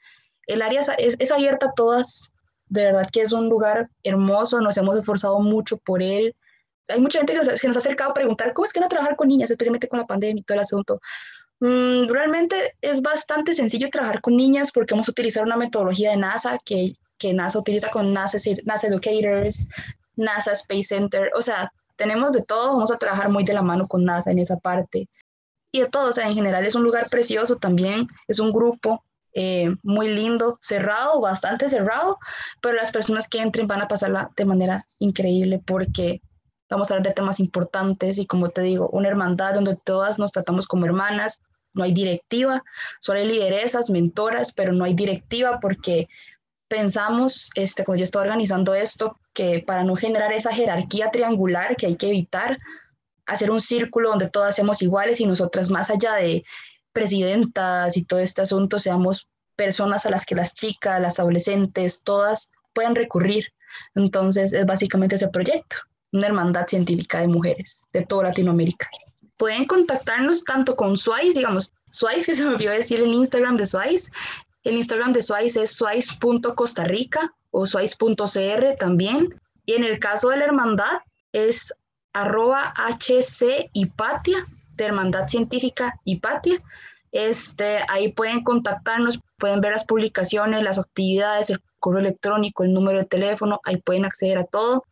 El 0.47 0.61
área 0.61 0.81
es, 0.97 1.15
es 1.19 1.31
abierta 1.31 1.67
a 1.67 1.73
todas, 1.73 2.29
de 2.67 2.85
verdad 2.85 3.07
que 3.11 3.21
es 3.21 3.31
un 3.31 3.49
lugar 3.49 3.89
hermoso, 4.03 4.61
nos 4.61 4.77
hemos 4.77 4.97
esforzado 4.97 5.39
mucho 5.39 5.77
por 5.77 6.01
él, 6.01 6.35
hay 6.87 7.01
mucha 7.01 7.19
gente 7.19 7.33
que 7.33 7.39
nos, 7.39 7.77
ha 7.77 7.79
acercado 7.79 8.11
a 8.11 8.13
preguntar 8.13 8.53
cómo 8.53 8.65
es 8.65 8.73
que 8.73 8.79
no 8.79 8.87
trabajar 8.87 9.15
con 9.15 9.27
niñas, 9.27 9.49
especialmente 9.49 9.87
con 9.87 9.99
la 9.99 10.05
pandemia 10.05 10.41
y 10.41 10.43
todo 10.43 10.55
el 10.55 10.61
asunto. 10.61 10.99
Mm, 11.59 12.07
realmente 12.09 12.75
es 12.81 13.01
bastante 13.01 13.53
sencillo 13.53 13.89
trabajar 13.89 14.21
con 14.21 14.35
niñas 14.35 14.71
porque 14.71 14.93
vamos 14.93 15.07
a 15.07 15.11
utilizar 15.11 15.43
una 15.43 15.57
metodología 15.57 16.11
de 16.11 16.17
NASA 16.17 16.57
que, 16.63 16.95
que 17.17 17.33
NASA 17.33 17.59
utiliza 17.59 17.89
con 17.89 18.13
NASA, 18.13 18.37
NASA 18.65 18.87
Educators, 18.87 19.67
NASA 20.15 20.51
Space 20.51 20.83
Center, 20.83 21.31
o 21.35 21.41
sea, 21.41 21.71
tenemos 21.95 22.33
de 22.33 22.43
todo, 22.43 22.73
vamos 22.73 22.91
a 22.91 22.97
trabajar 22.97 23.29
muy 23.29 23.45
de 23.45 23.53
la 23.53 23.61
mano 23.61 23.87
con 23.87 24.03
NASA 24.03 24.31
en 24.31 24.39
esa 24.39 24.57
parte. 24.57 25.07
Y 25.71 25.81
de 25.81 25.89
todo, 25.89 26.09
o 26.09 26.11
sea, 26.11 26.27
en 26.27 26.35
general 26.35 26.65
es 26.65 26.75
un 26.75 26.83
lugar 26.83 27.09
precioso 27.09 27.57
también, 27.57 28.07
es 28.27 28.39
un 28.39 28.51
grupo 28.51 29.03
eh, 29.37 29.75
muy 29.83 30.07
lindo, 30.07 30.57
cerrado, 30.61 31.19
bastante 31.19 31.67
cerrado, 31.67 32.17
pero 32.61 32.75
las 32.75 32.91
personas 32.91 33.27
que 33.27 33.41
entren 33.41 33.67
van 33.67 33.81
a 33.81 33.89
pasarla 33.89 34.31
de 34.37 34.45
manera 34.45 34.85
increíble 34.97 35.61
porque 35.63 36.21
vamos 36.69 36.89
a 36.89 36.93
hablar 36.93 37.09
de 37.09 37.13
temas 37.13 37.41
importantes 37.41 38.17
y 38.17 38.25
como 38.25 38.49
te 38.49 38.61
digo, 38.61 38.89
una 38.89 39.09
hermandad 39.09 39.53
donde 39.53 39.75
todas 39.75 40.19
nos 40.19 40.31
tratamos 40.31 40.67
como 40.67 40.85
hermanas, 40.85 41.41
no 41.73 41.83
hay 41.83 41.93
directiva, 41.93 42.63
solo 43.01 43.19
hay 43.19 43.27
lideresas, 43.27 43.89
mentoras, 43.89 44.53
pero 44.53 44.71
no 44.71 44.85
hay 44.85 44.93
directiva 44.93 45.59
porque 45.59 46.07
pensamos, 46.69 47.49
este, 47.55 47.83
cuando 47.83 47.99
yo 47.99 48.05
estaba 48.05 48.23
organizando 48.23 48.73
esto, 48.73 49.19
que 49.33 49.59
para 49.67 49.83
no 49.83 49.97
generar 49.97 50.31
esa 50.31 50.53
jerarquía 50.53 51.11
triangular 51.11 51.75
que 51.75 51.87
hay 51.87 51.97
que 51.97 52.07
evitar, 52.07 52.57
hacer 53.25 53.51
un 53.51 53.59
círculo 53.59 54.09
donde 54.09 54.29
todas 54.29 54.55
seamos 54.55 54.81
iguales 54.81 55.19
y 55.19 55.25
nosotras 55.25 55.69
más 55.69 55.89
allá 55.89 56.13
de 56.13 56.45
presidentas 56.95 57.97
y 57.97 58.05
todo 58.05 58.21
este 58.21 58.41
asunto, 58.41 58.79
seamos 58.79 59.27
personas 59.57 60.05
a 60.05 60.09
las 60.09 60.25
que 60.25 60.33
las 60.33 60.53
chicas, 60.53 61.01
las 61.01 61.19
adolescentes, 61.19 62.01
todas 62.03 62.49
puedan 62.73 62.95
recurrir. 62.95 63.51
Entonces 63.95 64.53
es 64.53 64.65
básicamente 64.65 65.15
ese 65.15 65.27
proyecto, 65.27 65.77
una 66.13 66.27
hermandad 66.27 66.67
científica 66.67 67.19
de 67.19 67.27
mujeres 67.27 67.85
de 67.91 68.05
toda 68.05 68.29
Latinoamérica. 68.29 68.89
Pueden 69.35 69.65
contactarnos 69.65 70.45
tanto 70.45 70.77
con 70.77 70.95
Swice, 70.95 71.37
digamos, 71.37 71.73
Swice, 71.91 72.25
que 72.25 72.35
se 72.35 72.43
me 72.43 72.55
olvidó 72.55 72.71
decir 72.71 73.01
el 73.01 73.13
Instagram 73.13 73.57
de 73.57 73.65
Swice. 73.65 74.09
El 74.63 74.77
Instagram 74.77 75.11
de 75.11 75.21
Swice 75.21 75.63
es 75.63 75.71
swice.costarrica 75.75 77.33
o 77.51 77.65
swice.cr 77.65 78.75
también. 78.79 79.35
Y 79.65 79.73
en 79.73 79.83
el 79.83 79.99
caso 79.99 80.29
de 80.29 80.37
la 80.37 80.45
hermandad 80.45 80.99
es 81.33 81.73
arroba 82.13 82.73
HC 82.77 83.69
Hipatia, 83.73 84.47
de 84.75 84.85
Hermandad 84.85 85.27
Científica 85.27 85.99
Hipatia. 86.03 86.61
Este, 87.11 87.77
ahí 87.87 88.11
pueden 88.11 88.43
contactarnos, 88.43 89.21
pueden 89.37 89.61
ver 89.61 89.71
las 89.71 89.85
publicaciones, 89.85 90.63
las 90.63 90.77
actividades, 90.77 91.49
el 91.49 91.59
correo 91.79 92.01
electrónico, 92.01 92.63
el 92.63 92.73
número 92.73 92.99
de 92.99 93.05
teléfono, 93.05 93.61
ahí 93.63 93.77
pueden 93.77 94.03
acceder 94.03 94.37
a 94.37 94.45
todo. 94.45 94.83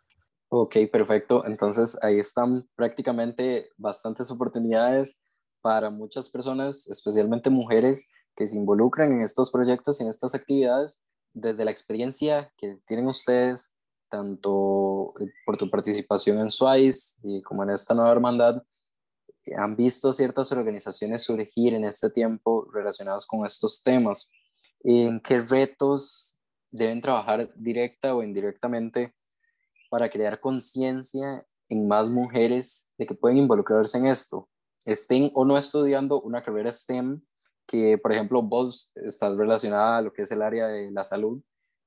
Ok, 0.47 0.77
perfecto. 0.91 1.45
Entonces 1.45 2.01
ahí 2.01 2.19
están 2.19 2.65
prácticamente 2.75 3.69
bastantes 3.75 4.31
oportunidades 4.31 5.19
para 5.61 5.89
muchas 5.89 6.29
personas, 6.29 6.87
especialmente 6.87 7.49
mujeres 7.49 8.11
que 8.35 8.45
se 8.45 8.57
involucran 8.57 9.11
en 9.11 9.21
estos 9.21 9.51
proyectos 9.51 9.99
y 9.99 10.03
en 10.03 10.09
estas 10.09 10.35
actividades, 10.35 11.01
desde 11.33 11.65
la 11.65 11.71
experiencia 11.71 12.51
que 12.57 12.77
tienen 12.85 13.07
ustedes, 13.07 13.73
tanto 14.09 15.13
por 15.45 15.57
tu 15.57 15.69
participación 15.69 16.39
en 16.39 16.51
SWICE 16.51 17.19
y 17.23 17.41
como 17.41 17.63
en 17.63 17.71
esta 17.71 17.93
nueva 17.93 18.11
hermandad, 18.11 18.61
han 19.57 19.75
visto 19.75 20.13
ciertas 20.13 20.51
organizaciones 20.51 21.23
surgir 21.23 21.73
en 21.73 21.83
este 21.83 22.09
tiempo 22.09 22.67
relacionadas 22.71 23.25
con 23.25 23.45
estos 23.45 23.83
temas. 23.83 24.31
¿En 24.81 25.19
qué 25.19 25.39
retos 25.39 26.39
deben 26.71 27.01
trabajar 27.01 27.51
directa 27.55 28.15
o 28.15 28.23
indirectamente 28.23 29.13
para 29.89 30.09
crear 30.09 30.39
conciencia 30.39 31.45
en 31.69 31.87
más 31.87 32.09
mujeres 32.09 32.89
de 32.97 33.05
que 33.05 33.15
pueden 33.15 33.37
involucrarse 33.37 33.97
en 33.97 34.07
esto? 34.07 34.49
Estén 34.85 35.31
o 35.33 35.45
no 35.45 35.57
estudiando 35.57 36.21
una 36.21 36.43
carrera 36.43 36.71
STEM, 36.71 37.21
que 37.65 37.97
por 37.97 38.11
ejemplo 38.11 38.41
vos 38.41 38.91
estás 38.95 39.35
relacionada 39.37 39.97
a 39.97 40.01
lo 40.01 40.13
que 40.13 40.23
es 40.23 40.31
el 40.31 40.41
área 40.41 40.67
de 40.67 40.91
la 40.91 41.03
salud 41.03 41.41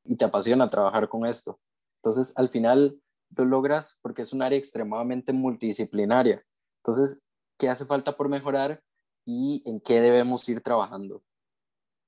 y 0.04 0.16
te 0.16 0.24
apasiona 0.24 0.70
trabajar 0.70 1.08
con 1.08 1.26
esto. 1.26 1.60
Entonces, 2.02 2.32
al 2.36 2.48
final 2.48 3.00
lo 3.36 3.44
logras 3.44 3.98
porque 4.02 4.22
es 4.22 4.32
un 4.32 4.42
área 4.42 4.58
extremadamente 4.58 5.32
multidisciplinaria. 5.32 6.44
Entonces, 6.78 7.25
qué 7.58 7.68
hace 7.68 7.84
falta 7.84 8.16
por 8.16 8.28
mejorar 8.28 8.82
y 9.24 9.62
en 9.66 9.80
qué 9.80 10.00
debemos 10.00 10.48
ir 10.48 10.60
trabajando. 10.60 11.22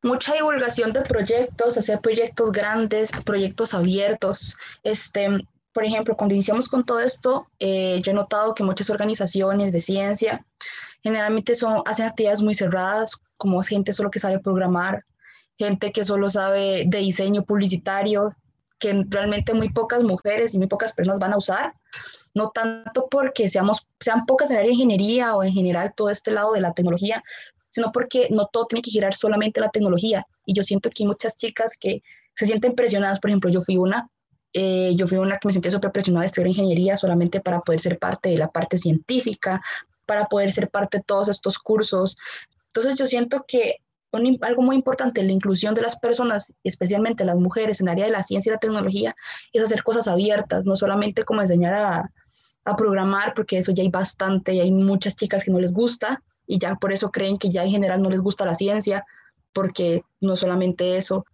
Mucha 0.03 0.35
divulgación 0.35 0.93
de 0.93 1.01
proyectos, 1.03 1.77
hacer 1.77 2.01
proyectos 2.01 2.53
grandes, 2.53 3.11
proyectos 3.25 3.75
abiertos. 3.75 4.57
Este, 4.85 5.29
por 5.73 5.85
ejemplo, 5.85 6.17
cuando 6.17 6.35
iniciamos 6.35 6.69
con 6.69 6.85
todo 6.85 7.01
esto, 7.01 7.49
eh, 7.59 8.01
yo 8.03 8.13
he 8.13 8.15
notado 8.15 8.55
que 8.55 8.63
muchas 8.63 8.91
organizaciones 8.91 9.73
de 9.73 9.81
ciencia 9.81 10.47
generalmente 11.03 11.55
son, 11.57 11.83
hacen 11.85 12.07
actividades 12.07 12.43
muy 12.43 12.55
cerradas, 12.55 13.17
como 13.37 13.61
gente 13.63 13.93
solo 13.93 14.11
que 14.11 14.21
sabe 14.21 14.39
programar, 14.39 15.05
gente 15.59 15.91
que 15.91 16.05
solo 16.05 16.31
sabe 16.31 16.85
de 16.87 16.99
diseño 16.99 17.45
publicitario, 17.45 18.33
que 18.79 19.05
realmente 19.09 19.55
muy 19.55 19.71
pocas 19.71 20.05
mujeres 20.05 20.55
y 20.55 20.59
muy 20.59 20.69
pocas 20.69 20.93
personas 20.93 21.19
van 21.19 21.33
a 21.33 21.39
usar 21.39 21.75
no 22.39 22.51
tanto 22.51 23.09
porque 23.11 23.49
seamos, 23.49 23.87
sean 23.99 24.25
pocas 24.25 24.51
en 24.51 24.59
área 24.59 24.69
de 24.69 24.75
ingeniería 24.75 25.35
o 25.35 25.43
en 25.43 25.53
general 25.53 25.93
todo 25.97 26.09
este 26.09 26.31
lado 26.31 26.53
de 26.53 26.61
la 26.61 26.73
tecnología, 26.73 27.23
sino 27.69 27.91
porque 27.91 28.29
no 28.31 28.47
todo 28.47 28.67
tiene 28.67 28.81
que 28.81 28.93
girar 28.93 29.13
solamente 29.13 29.61
la 29.61 29.71
tecnología. 29.71 30.25
Y 30.47 30.55
yo 30.55 30.63
siento 30.63 30.89
que 30.89 31.03
hay 31.03 31.09
muchas 31.09 31.35
chicas 31.37 31.73
que 31.79 32.03
se 32.37 32.47
sienten 32.47 32.75
presionadas, 32.77 33.19
por 33.19 33.31
ejemplo, 33.31 33.51
yo 33.51 33.61
fui 33.61 33.77
una, 33.77 34.09
eh, 34.53 34.93
yo 34.95 35.09
fui 35.09 35.19
una 35.19 35.39
que 35.39 35.49
me 35.49 35.53
sentía 35.53 35.73
súper 35.73 35.91
presionada 35.91 36.23
de 36.23 36.27
estudiar 36.27 36.49
ingeniería 36.49 36.97
solamente 36.97 37.41
para 37.41 37.61
poder 37.61 37.81
ser 37.81 37.99
parte 37.99 38.29
de 38.29 38.39
la 38.39 38.49
parte 38.49 38.79
científica, 38.79 39.61
para 40.07 40.27
poder 40.27 40.53
ser 40.53 40.71
parte 40.71 40.99
de 40.99 41.05
todos 41.05 41.29
estos 41.29 41.59
cursos. 41.59 42.17
Entonces 42.69 42.97
yo 42.97 43.07
siento 43.09 43.45
que 43.49 43.79
algo 44.41 44.63
muy 44.63 44.77
importante, 44.77 45.23
la 45.23 45.33
inclusión 45.33 45.75
de 45.75 45.83
las 45.83 45.99
personas, 45.99 46.53
especialmente 46.65 47.25
las 47.25 47.37
mujeres 47.37 47.81
en 47.81 47.89
el 47.89 47.93
área 47.93 48.07
de 48.07 48.13
la 48.13 48.23
ciencia 48.23 48.51
y 48.51 48.55
la 48.55 48.61
tecnología, 48.61 49.15
es 49.53 49.63
hacer 49.63 49.83
cosas 49.83 50.09
abiertas, 50.09 50.65
no 50.65 50.77
solamente 50.77 51.25
como 51.25 51.43
enseñar 51.43 51.75
a, 51.75 52.11
a 52.73 52.77
programar, 52.77 53.35
porque 53.35 53.59
eso 53.59 53.73
ya 53.73 53.83
hay 53.83 53.91
bastante 53.91 54.55
y 54.55 54.61
hay 54.61 54.73
muchas 54.73 55.17
chicas 55.17 55.45
que 55.45 55.51
no 55.51 55.61
les 55.61 55.73
gusta 55.73 56.23
y 56.47 56.59
ya 56.59 56.77
por 56.77 56.93
eso 56.93 57.11
creen 57.11 57.39
que 57.39 57.51
ya 57.51 57.65
en 57.65 57.71
general 57.71 58.03
no 58.03 58.11
les 58.11 58.21
gusta 58.21 58.47
la 58.47 58.55
ciencia, 58.55 59.05
porque 59.53 60.03
no 60.21 60.37
solamente 60.37 60.97
eso, 60.97 61.25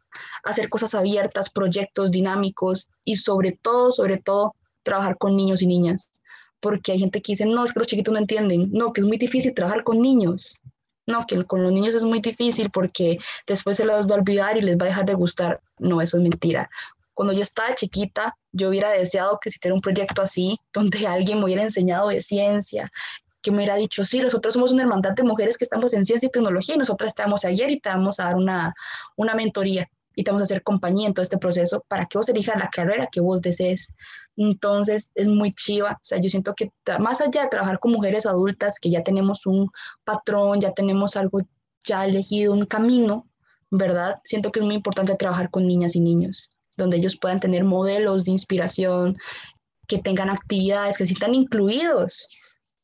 hacer 0.43 0.69
cosas 0.69 0.95
abiertas, 0.95 1.51
proyectos 1.51 2.11
dinámicos 2.11 2.89
y 3.05 3.17
sobre 3.17 3.53
todo, 3.53 3.91
sobre 3.91 4.19
todo, 4.19 4.55
trabajar 4.83 5.17
con 5.17 5.37
niños 5.37 5.63
y 5.63 5.67
niñas, 5.67 6.11
porque 6.61 6.93
hay 6.93 6.99
gente 6.99 7.23
que 7.23 7.33
dice, 7.33 7.47
no, 7.47 7.65
es 7.65 7.73
que 7.73 7.79
los 7.79 7.89
chiquitos 7.89 8.13
no 8.13 8.19
entienden, 8.19 8.71
no, 8.73 8.93
que 8.93 9.01
es 9.01 9.07
muy 9.07 9.19
difícil 9.19 9.55
trabajar 9.55 9.85
con 9.85 10.01
niños, 10.01 10.61
no, 11.07 11.27
que 11.27 11.45
con 11.45 11.63
los 11.63 11.73
niños 11.73 11.95
es 11.95 12.03
muy 12.03 12.21
difícil 12.21 12.71
porque 12.71 13.19
después 13.47 13.77
se 13.77 13.85
los 13.85 14.07
va 14.07 14.15
a 14.15 14.19
olvidar 14.19 14.57
y 14.57 14.63
les 14.63 14.79
va 14.79 14.85
a 14.85 14.89
dejar 14.89 15.05
de 15.05 15.15
gustar. 15.15 15.61
No, 15.79 16.01
eso 16.01 16.17
es 16.17 16.23
mentira. 16.23 16.71
Cuando 17.15 17.33
yo 17.33 17.43
estaba 17.43 17.75
chiquita, 17.75 18.37
yo 18.53 18.69
hubiera 18.69 18.91
deseado 18.91 19.39
que 19.41 19.49
existiera 19.49 19.75
un 19.75 19.81
proyecto 19.81 20.23
así, 20.23 20.59
donde 20.73 21.07
alguien 21.07 21.39
me 21.39 21.45
hubiera 21.45 21.63
enseñado 21.63 22.09
de 22.09 22.21
ciencia, 22.21 22.91
que 23.43 23.51
me 23.51 23.59
hubiera 23.59 23.77
dicho, 23.77 24.05
sí, 24.05 24.21
nosotros 24.21 24.55
somos 24.55 24.73
una 24.73 24.83
hermandad 24.83 25.13
de 25.13 25.23
mujeres 25.23 25.59
que 25.59 25.65
estamos 25.65 25.93
en 25.93 26.05
ciencia 26.05 26.27
y 26.27 26.31
tecnología 26.31 26.75
y 26.75 26.79
nosotras 26.79 27.09
estamos 27.09 27.45
ayer 27.45 27.71
y 27.71 27.79
te 27.79 27.91
vamos 27.91 28.19
a 28.19 28.25
dar 28.25 28.37
una, 28.37 28.75
una 29.17 29.35
mentoría 29.35 29.89
y 30.17 30.25
te 30.25 30.31
vamos 30.31 30.43
a 30.43 30.45
hacer 30.45 30.63
compañía 30.63 31.09
en 31.09 31.15
todo 31.15 31.23
este 31.23 31.39
proceso 31.39 31.85
para 31.89 32.07
que 32.07 32.19
vos 32.19 32.29
elijas 32.29 32.57
la 32.59 32.71
carrera 32.71 33.09
que 33.11 33.21
vos 33.21 33.43
desees. 33.43 33.93
Entonces 34.37 35.11
es 35.15 35.29
muy 35.29 35.53
chiva, 35.53 35.93
o 35.93 36.05
sea, 36.05 36.21
yo 36.21 36.31
siento 36.31 36.55
que 36.55 36.73
más 36.99 37.21
allá 37.21 37.43
de 37.43 37.49
trabajar 37.49 37.79
con 37.79 37.93
mujeres 37.93 38.27
adultas, 38.27 38.79
que 38.79 38.91
ya 38.91 39.03
tenemos 39.03 39.47
un 39.47 39.71
patrón, 40.05 40.61
ya 40.61 40.73
tenemos 40.73 41.17
algo 41.17 41.41
ya 41.85 42.07
elegido, 42.07 42.53
un 42.53 42.67
camino, 42.67 43.29
¿verdad? 43.71 44.21
Siento 44.25 44.53
que 44.53 44.61
es 44.61 44.65
muy 44.65 44.77
importante 44.77 45.15
trabajar 45.17 45.51
con 45.51 45.67
niñas 45.67 45.97
y 45.97 46.01
niños, 46.01 46.51
donde 46.77 46.99
ellos 46.99 47.17
puedan 47.17 47.41
tener 47.41 47.65
modelos 47.65 48.25
de 48.25 48.33
inspiración, 48.33 49.17
que 49.87 49.99
tengan 49.99 50.31
actividades, 50.31 50.97
que 50.97 51.05
se 51.05 51.15
sientan 51.15 51.35
incluidos. 51.35 52.27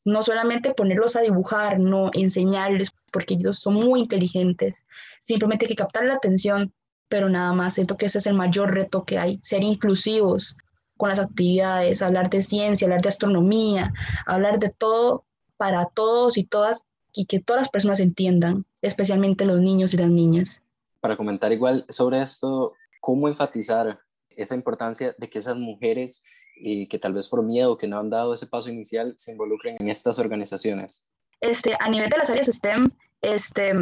No 0.03 0.23
solamente 0.23 0.73
ponerlos 0.73 1.15
a 1.15 1.21
dibujar, 1.21 1.79
no 1.79 2.09
enseñarles, 2.13 2.91
porque 3.11 3.35
ellos 3.35 3.59
son 3.59 3.75
muy 3.75 4.01
inteligentes. 4.01 4.83
Simplemente 5.21 5.65
hay 5.65 5.69
que 5.69 5.75
captar 5.75 6.05
la 6.05 6.15
atención 6.15 6.73
pero 7.11 7.27
nada 7.27 7.51
más. 7.51 7.73
Siento 7.73 7.97
que 7.97 8.05
ese 8.05 8.19
es 8.19 8.25
el 8.25 8.33
mayor 8.33 8.73
reto 8.73 9.03
que 9.03 9.19
hay, 9.19 9.39
ser 9.43 9.61
inclusivos 9.63 10.55
con 10.95 11.09
las 11.09 11.19
actividades, 11.19 12.01
hablar 12.01 12.29
de 12.29 12.41
ciencia, 12.41 12.85
hablar 12.85 13.01
de 13.01 13.09
astronomía, 13.09 13.93
hablar 14.25 14.59
de 14.59 14.69
todo 14.69 15.25
para 15.57 15.87
todos 15.87 16.37
y 16.37 16.45
todas 16.45 16.85
y 17.13 17.25
que 17.25 17.41
todas 17.41 17.63
las 17.63 17.69
personas 17.69 17.99
entiendan, 17.99 18.65
especialmente 18.81 19.45
los 19.45 19.59
niños 19.59 19.93
y 19.93 19.97
las 19.97 20.09
niñas. 20.09 20.61
Para 21.01 21.17
comentar 21.17 21.51
igual 21.51 21.85
sobre 21.89 22.21
esto, 22.21 22.73
¿cómo 23.01 23.27
enfatizar 23.27 23.99
esa 24.29 24.55
importancia 24.55 25.13
de 25.17 25.29
que 25.29 25.39
esas 25.39 25.57
mujeres 25.57 26.23
y 26.55 26.87
que 26.87 26.99
tal 26.99 27.13
vez 27.13 27.27
por 27.27 27.43
miedo 27.43 27.77
que 27.77 27.87
no 27.87 27.99
han 27.99 28.09
dado 28.09 28.33
ese 28.33 28.47
paso 28.47 28.69
inicial 28.69 29.15
se 29.17 29.31
involucren 29.31 29.75
en 29.79 29.89
estas 29.89 30.19
organizaciones? 30.19 31.09
Este, 31.41 31.75
a 31.77 31.89
nivel 31.89 32.09
de 32.09 32.17
las 32.17 32.29
áreas 32.29 32.47
STEM, 32.47 32.89
este, 33.21 33.73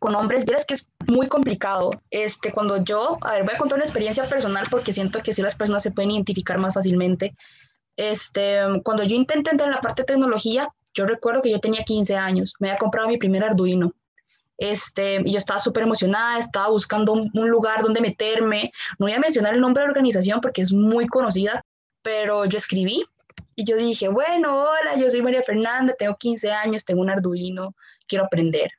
con 0.00 0.14
hombres, 0.14 0.44
ves 0.44 0.66
que 0.66 0.74
es 0.74 0.88
muy 1.06 1.28
complicado. 1.28 1.92
Este, 2.10 2.52
cuando 2.52 2.82
yo, 2.82 3.16
a 3.22 3.32
ver, 3.32 3.44
voy 3.44 3.54
a 3.54 3.58
contar 3.58 3.78
una 3.78 3.84
experiencia 3.84 4.28
personal 4.28 4.66
porque 4.70 4.92
siento 4.92 5.22
que 5.22 5.32
sí 5.32 5.40
las 5.40 5.54
personas 5.54 5.82
se 5.82 5.92
pueden 5.92 6.10
identificar 6.10 6.58
más 6.58 6.74
fácilmente. 6.74 7.32
Este, 7.96 8.60
cuando 8.82 9.04
yo 9.04 9.14
intenté 9.14 9.50
entrar 9.50 9.68
en 9.68 9.76
la 9.76 9.80
parte 9.80 10.02
de 10.02 10.06
tecnología, 10.06 10.68
yo 10.94 11.06
recuerdo 11.06 11.42
que 11.42 11.50
yo 11.50 11.60
tenía 11.60 11.84
15 11.84 12.16
años, 12.16 12.54
me 12.58 12.68
había 12.68 12.78
comprado 12.78 13.08
mi 13.08 13.18
primer 13.18 13.44
Arduino. 13.44 13.92
Este, 14.60 15.22
y 15.24 15.32
yo 15.32 15.38
estaba 15.38 15.58
súper 15.58 15.84
emocionada, 15.84 16.38
estaba 16.38 16.68
buscando 16.68 17.14
un, 17.14 17.30
lugar 17.32 17.82
donde 17.82 18.02
meterme. 18.02 18.70
No 18.98 19.06
voy 19.06 19.14
a 19.14 19.18
mencionar 19.18 19.54
el 19.54 19.60
nombre 19.60 19.80
de 19.80 19.86
la 19.86 19.92
organización 19.92 20.42
porque 20.42 20.60
es 20.60 20.70
muy 20.70 21.06
conocida, 21.06 21.64
pero 22.02 22.44
yo 22.44 22.58
escribí 22.58 23.02
y 23.56 23.64
yo 23.64 23.76
dije, 23.76 24.08
bueno, 24.08 24.64
hola, 24.64 24.96
yo 24.98 25.08
soy 25.08 25.22
María 25.22 25.42
Fernanda, 25.42 25.94
tengo 25.98 26.14
15 26.14 26.50
años, 26.50 26.84
tengo 26.84 27.00
un 27.00 27.08
Arduino, 27.08 27.74
quiero 28.06 28.26
aprender. 28.26 28.70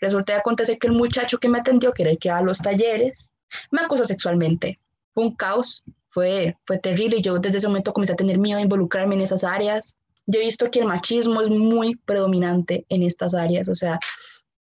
Resulta 0.00 0.34
que 0.34 0.38
acontece 0.38 0.78
que 0.78 0.86
el 0.86 0.92
muchacho 0.92 1.38
que 1.38 1.48
me 1.48 1.58
atendió, 1.58 1.92
que 1.92 2.02
era 2.02 2.12
el 2.12 2.18
que 2.18 2.30
a 2.30 2.40
los 2.40 2.58
talleres, 2.58 3.32
me 3.72 3.80
acosó 3.80 4.04
sexualmente. 4.04 4.78
Fue 5.14 5.24
un 5.24 5.34
caos, 5.34 5.82
fue, 6.10 6.56
fue 6.64 6.78
terrible 6.78 7.16
y 7.16 7.22
yo 7.22 7.40
desde 7.40 7.58
ese 7.58 7.66
momento 7.66 7.92
comencé 7.92 8.12
a 8.12 8.16
tener 8.16 8.38
miedo 8.38 8.58
de 8.58 8.64
involucrarme 8.64 9.16
en 9.16 9.22
esas 9.22 9.42
áreas. 9.42 9.96
Yo 10.26 10.38
he 10.38 10.44
visto 10.44 10.70
que 10.70 10.78
el 10.78 10.86
machismo 10.86 11.40
es 11.40 11.50
muy 11.50 11.96
predominante 11.96 12.86
en 12.88 13.02
estas 13.02 13.34
áreas, 13.34 13.68
o 13.68 13.74
sea, 13.74 13.98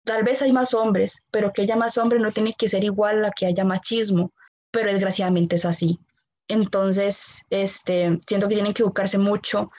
tal 0.04 0.24
vez 0.24 0.42
hay 0.42 0.52
más 0.52 0.74
hombres, 0.74 1.22
pero 1.32 1.52
que 1.54 1.64
haya 1.64 1.76
más 1.76 1.98
hombres 1.98 2.22
no 2.22 2.32
tiene 2.32 2.54
que 2.58 2.70
ser 2.70 2.84
igual 2.84 3.24
a 3.26 3.32
que 3.32 3.46
haya 3.46 3.64
machismo. 3.66 4.32
pero 4.72 4.92
desgraciadamente 4.92 5.56
es 5.58 5.66
así. 5.66 6.00
Entonces, 6.48 7.44
este, 7.52 8.20
siento 8.28 8.48
que 8.48 8.56
tienen 8.56 8.74
que 8.74 8.82
educarse 8.84 9.18
mucho. 9.20 9.72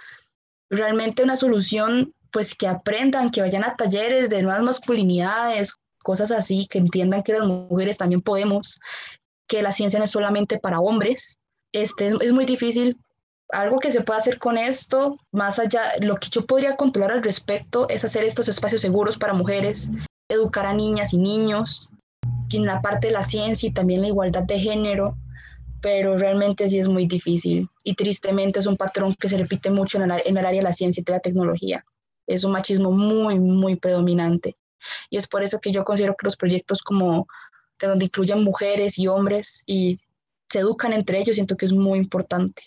Realmente 0.70 1.24
una 1.24 1.36
solución, 1.36 2.14
pues 2.30 2.54
que 2.54 2.68
aprendan, 2.68 3.30
que 3.30 3.40
vayan 3.40 3.64
a 3.64 3.74
talleres 3.76 4.30
de 4.30 4.42
nuevas 4.42 4.62
masculinidades, 4.62 5.74
cosas 6.02 6.30
así, 6.30 6.66
que 6.70 6.78
entiendan 6.78 7.22
que 7.22 7.32
las 7.32 7.42
mujeres 7.42 7.98
también 7.98 8.22
podemos, 8.22 8.78
que 9.48 9.62
la 9.62 9.72
ciencia 9.72 9.98
no 9.98 10.04
es 10.04 10.10
solamente 10.10 10.58
para 10.58 10.80
hombres. 10.80 11.38
Este, 11.72 12.12
es 12.20 12.32
muy 12.32 12.44
difícil. 12.44 12.96
Algo 13.50 13.78
que 13.78 13.92
se 13.92 14.00
puede 14.00 14.18
hacer 14.18 14.38
con 14.38 14.56
esto, 14.56 15.16
más 15.32 15.58
allá, 15.58 15.92
lo 16.00 16.16
que 16.16 16.28
yo 16.28 16.46
podría 16.46 16.76
controlar 16.76 17.12
al 17.12 17.22
respecto 17.22 17.88
es 17.88 18.04
hacer 18.04 18.24
estos 18.24 18.48
espacios 18.48 18.80
seguros 18.80 19.18
para 19.18 19.34
mujeres, 19.34 19.90
educar 20.28 20.66
a 20.66 20.74
niñas 20.74 21.12
y 21.12 21.18
niños, 21.18 21.90
en 22.56 22.66
la 22.66 22.80
parte 22.80 23.08
de 23.08 23.12
la 23.12 23.24
ciencia 23.24 23.68
y 23.68 23.72
también 23.72 24.02
la 24.02 24.08
igualdad 24.08 24.44
de 24.44 24.58
género, 24.58 25.16
pero 25.80 26.16
realmente 26.16 26.68
sí 26.68 26.78
es 26.78 26.88
muy 26.88 27.06
difícil 27.06 27.68
y 27.82 27.94
tristemente 27.94 28.60
es 28.60 28.66
un 28.66 28.76
patrón 28.76 29.14
que 29.14 29.28
se 29.28 29.36
repite 29.36 29.70
mucho 29.70 29.98
en 29.98 30.10
el, 30.10 30.38
área 30.38 30.60
de 30.60 30.62
la 30.62 30.72
ciencia 30.72 31.00
y 31.00 31.04
de 31.04 31.12
la 31.12 31.20
tecnología. 31.20 31.84
Es 32.26 32.44
un 32.44 32.52
machismo 32.52 32.90
muy, 32.90 33.38
muy 33.38 33.76
predominante. 33.76 34.56
Y 35.10 35.16
es 35.16 35.26
por 35.26 35.42
eso 35.42 35.60
que 35.60 35.72
yo 35.72 35.84
considero 35.84 36.14
que 36.16 36.26
los 36.26 36.36
proyectos 36.36 36.82
como 36.82 37.26
de 37.78 37.86
donde 37.86 38.06
incluyen 38.06 38.42
mujeres 38.42 38.98
y 38.98 39.08
hombres 39.08 39.62
y 39.66 39.98
se 40.48 40.60
educan 40.60 40.92
entre 40.92 41.18
ellos, 41.18 41.36
siento 41.36 41.56
que 41.56 41.66
es 41.66 41.72
muy 41.72 41.98
importante. 41.98 42.62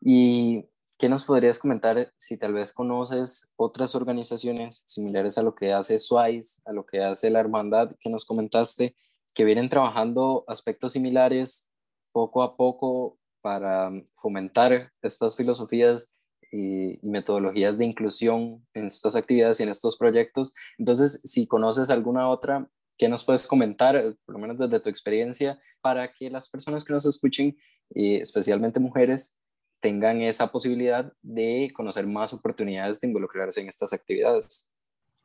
¿Y 0.00 0.64
qué 0.98 1.08
nos 1.08 1.24
podrías 1.24 1.58
comentar 1.58 2.12
si 2.16 2.38
tal 2.38 2.54
vez 2.54 2.72
conoces 2.72 3.52
otras 3.56 3.94
organizaciones 3.94 4.82
similares 4.86 5.36
a 5.38 5.42
lo 5.42 5.54
que 5.54 5.72
hace 5.72 5.98
SWICE, 5.98 6.62
a 6.64 6.72
lo 6.72 6.86
que 6.86 7.02
hace 7.02 7.30
la 7.30 7.40
Hermandad 7.40 7.92
que 8.00 8.08
nos 8.08 8.24
comentaste, 8.24 8.96
que 9.34 9.44
vienen 9.44 9.68
trabajando 9.68 10.44
aspectos 10.48 10.92
similares 10.92 11.70
poco 12.12 12.42
a 12.42 12.56
poco 12.56 13.18
para 13.42 13.92
fomentar 14.14 14.90
estas 15.02 15.36
filosofías 15.36 16.14
y, 16.50 16.98
metodologías 17.02 17.76
de 17.76 17.84
inclusión 17.84 18.66
en 18.72 18.86
estas 18.86 19.16
actividades 19.16 19.60
y 19.60 19.64
en 19.64 19.68
estos 19.68 19.98
proyectos. 19.98 20.54
Entonces, 20.78 21.20
si 21.24 21.46
conoces 21.46 21.90
alguna 21.90 22.30
otra, 22.30 22.68
¿qué 22.96 23.08
nos 23.08 23.24
puedes 23.24 23.46
comentar, 23.46 24.16
por 24.24 24.34
lo 24.34 24.38
menos 24.38 24.58
desde 24.58 24.80
tu 24.80 24.88
experiencia, 24.88 25.60
para 25.82 26.12
que 26.12 26.30
las 26.30 26.48
personas 26.48 26.84
que 26.84 26.94
nos 26.94 27.04
escuchen, 27.04 27.56
especialmente 27.90 28.80
mujeres, 28.80 29.38
tengan 29.80 30.22
esa 30.22 30.50
posibilidad 30.50 31.12
de 31.22 31.70
conocer 31.74 32.06
más 32.06 32.32
oportunidades 32.32 33.00
de 33.00 33.08
involucrarse 33.08 33.60
en 33.60 33.68
estas 33.68 33.92
actividades? 33.92 34.70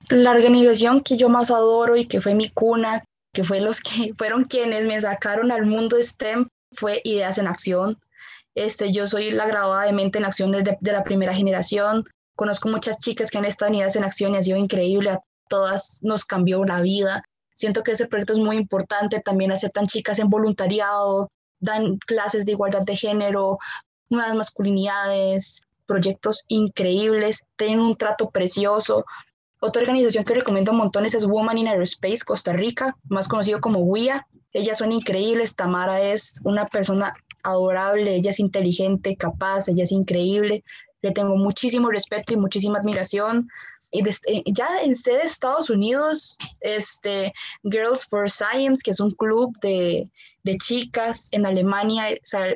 La 0.09 0.31
organización 0.31 1.01
que 1.01 1.17
yo 1.17 1.29
más 1.29 1.51
adoro 1.51 1.95
y 1.95 2.05
que 2.05 2.21
fue 2.21 2.35
mi 2.35 2.49
cuna, 2.49 3.03
que 3.33 3.43
fue 3.43 3.61
los 3.61 3.81
que 3.81 4.13
fueron 4.17 4.45
quienes 4.45 4.85
me 4.85 4.99
sacaron 4.99 5.51
al 5.51 5.65
mundo 5.65 6.01
STEM, 6.01 6.47
fue 6.71 7.01
Ideas 7.03 7.37
en 7.37 7.47
Acción. 7.47 7.99
Este, 8.55 8.91
yo 8.91 9.07
soy 9.07 9.31
la 9.31 9.47
graduada 9.47 9.85
de 9.85 9.93
Mente 9.93 10.17
en 10.17 10.25
Acción 10.25 10.51
desde 10.51 10.77
de 10.79 10.91
la 10.91 11.03
primera 11.03 11.33
generación. 11.33 12.03
Conozco 12.35 12.69
muchas 12.69 12.97
chicas 12.99 13.29
que 13.29 13.37
han 13.37 13.45
estado 13.45 13.69
en 13.69 13.75
Ideas 13.75 13.95
en 13.95 14.03
Acción 14.03 14.33
y 14.33 14.37
ha 14.37 14.43
sido 14.43 14.57
increíble. 14.57 15.11
A 15.11 15.21
todas 15.47 15.99
nos 16.01 16.25
cambió 16.25 16.63
la 16.65 16.81
vida. 16.81 17.23
Siento 17.55 17.83
que 17.83 17.91
ese 17.91 18.07
proyecto 18.07 18.33
es 18.33 18.39
muy 18.39 18.57
importante. 18.57 19.21
También 19.21 19.51
aceptan 19.51 19.87
chicas 19.87 20.19
en 20.19 20.29
voluntariado, 20.29 21.29
dan 21.59 21.97
clases 21.99 22.45
de 22.45 22.53
igualdad 22.53 22.81
de 22.81 22.95
género, 22.95 23.59
nuevas 24.11 24.35
masculinidades, 24.35 25.61
proyectos 25.85 26.45
increíbles, 26.47 27.43
tienen 27.55 27.79
un 27.79 27.95
trato 27.95 28.29
precioso. 28.29 29.05
Otra 29.59 29.81
organización 29.81 30.23
que 30.23 30.33
recomiendo 30.33 30.73
montones 30.73 31.13
es 31.13 31.25
Woman 31.25 31.57
in 31.57 31.67
Aerospace 31.67 32.23
Costa 32.25 32.53
Rica, 32.53 32.95
más 33.09 33.27
conocido 33.27 33.59
como 33.61 33.79
WIA. 33.79 34.27
Ellas 34.53 34.77
son 34.77 34.91
increíbles. 34.91 35.55
Tamara 35.55 36.01
es 36.01 36.39
una 36.43 36.67
persona 36.67 37.13
adorable, 37.43 38.15
ella 38.15 38.31
es 38.31 38.39
inteligente, 38.39 39.15
capaz, 39.15 39.67
ella 39.67 39.83
es 39.83 39.91
increíble. 39.91 40.63
Le 41.01 41.11
tengo 41.11 41.35
muchísimo 41.35 41.89
respeto 41.89 42.33
y 42.33 42.37
muchísima 42.37 42.79
admiración. 42.79 43.49
Y 43.91 44.07
eh, 44.07 44.43
ya 44.45 44.81
en 44.81 44.95
sede 44.95 45.17
de 45.17 45.23
Estados 45.23 45.69
Unidos, 45.69 46.37
este, 46.61 47.33
Girls 47.63 48.05
for 48.05 48.29
Science, 48.29 48.81
que 48.83 48.91
es 48.91 48.99
un 48.99 49.11
club 49.11 49.57
de, 49.61 50.09
de 50.43 50.57
chicas. 50.57 51.27
En 51.31 51.45
Alemania 51.45 52.05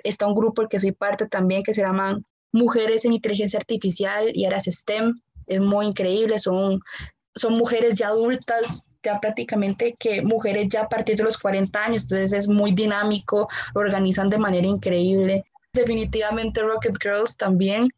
está 0.04 0.28
un 0.28 0.36
grupo 0.36 0.62
del 0.62 0.69
que 0.69 0.80
soy 0.80 0.91
parte 0.93 1.28
también 1.28 1.63
que 1.63 1.74
se 1.74 1.82
llaman 1.82 2.26
Mujeres 2.52 3.04
en 3.04 3.13
Inteligencia 3.13 3.60
Artificial 3.60 4.32
y 4.34 4.45
Áreas 4.45 4.65
STEM 4.65 5.13
es 5.48 5.62
muy 5.62 5.88
increíble, 5.88 6.39
son, 6.39 6.80
son 7.36 7.54
mujeres 7.54 7.95
ya 7.95 8.08
adultas, 8.10 8.84
ya 9.04 9.19
prácticamente 9.19 9.95
que 10.00 10.21
mujeres 10.21 10.69
ya 10.69 10.84
a 10.84 10.89
partir 10.89 11.17
de 11.17 11.24
los 11.24 11.38
40 11.38 11.84
años, 11.84 12.04
entonces 12.04 12.34
es 12.34 12.48
muy 12.48 12.71
dinámico, 12.71 13.48
lo 13.74 13.82
organizan 13.82 14.30
de 14.30 14.38
manera 14.38 14.65
increíble. 14.65 15.43
Definitivamente 15.74 16.62
Rocket 16.62 16.98
Girls 17.02 17.38
también. 17.38 17.89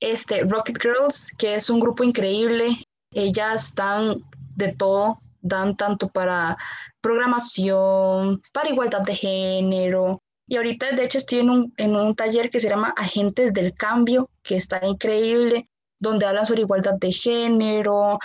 Este, 0.00 0.42
Rocket 0.42 0.78
Girls, 0.80 1.28
que 1.38 1.54
es 1.54 1.70
un 1.70 1.80
grupo 1.80 2.04
increíble, 2.04 2.76
ellas 3.12 3.74
dan 3.74 4.22
de 4.54 4.72
todo, 4.72 5.16
dan 5.40 5.76
tanto 5.76 6.08
para 6.08 6.56
programación, 7.00 8.42
para 8.52 8.70
igualdad 8.70 9.02
de 9.02 9.14
género. 9.14 10.22
Y 10.48 10.56
ahorita, 10.56 10.92
de 10.92 11.04
hecho, 11.04 11.18
estoy 11.18 11.40
en 11.40 11.50
un, 11.50 11.74
en 11.76 11.96
un 11.96 12.14
taller 12.14 12.50
que 12.50 12.60
se 12.60 12.68
llama 12.68 12.94
Agentes 12.96 13.52
del 13.52 13.74
Cambio, 13.74 14.28
que 14.42 14.56
está 14.56 14.84
increíble 14.86 15.68
donde 15.98 16.26
hablan 16.26 16.46
sobre 16.46 16.62
igualdad 16.62 16.94
de 17.00 17.12
género, 17.12 18.18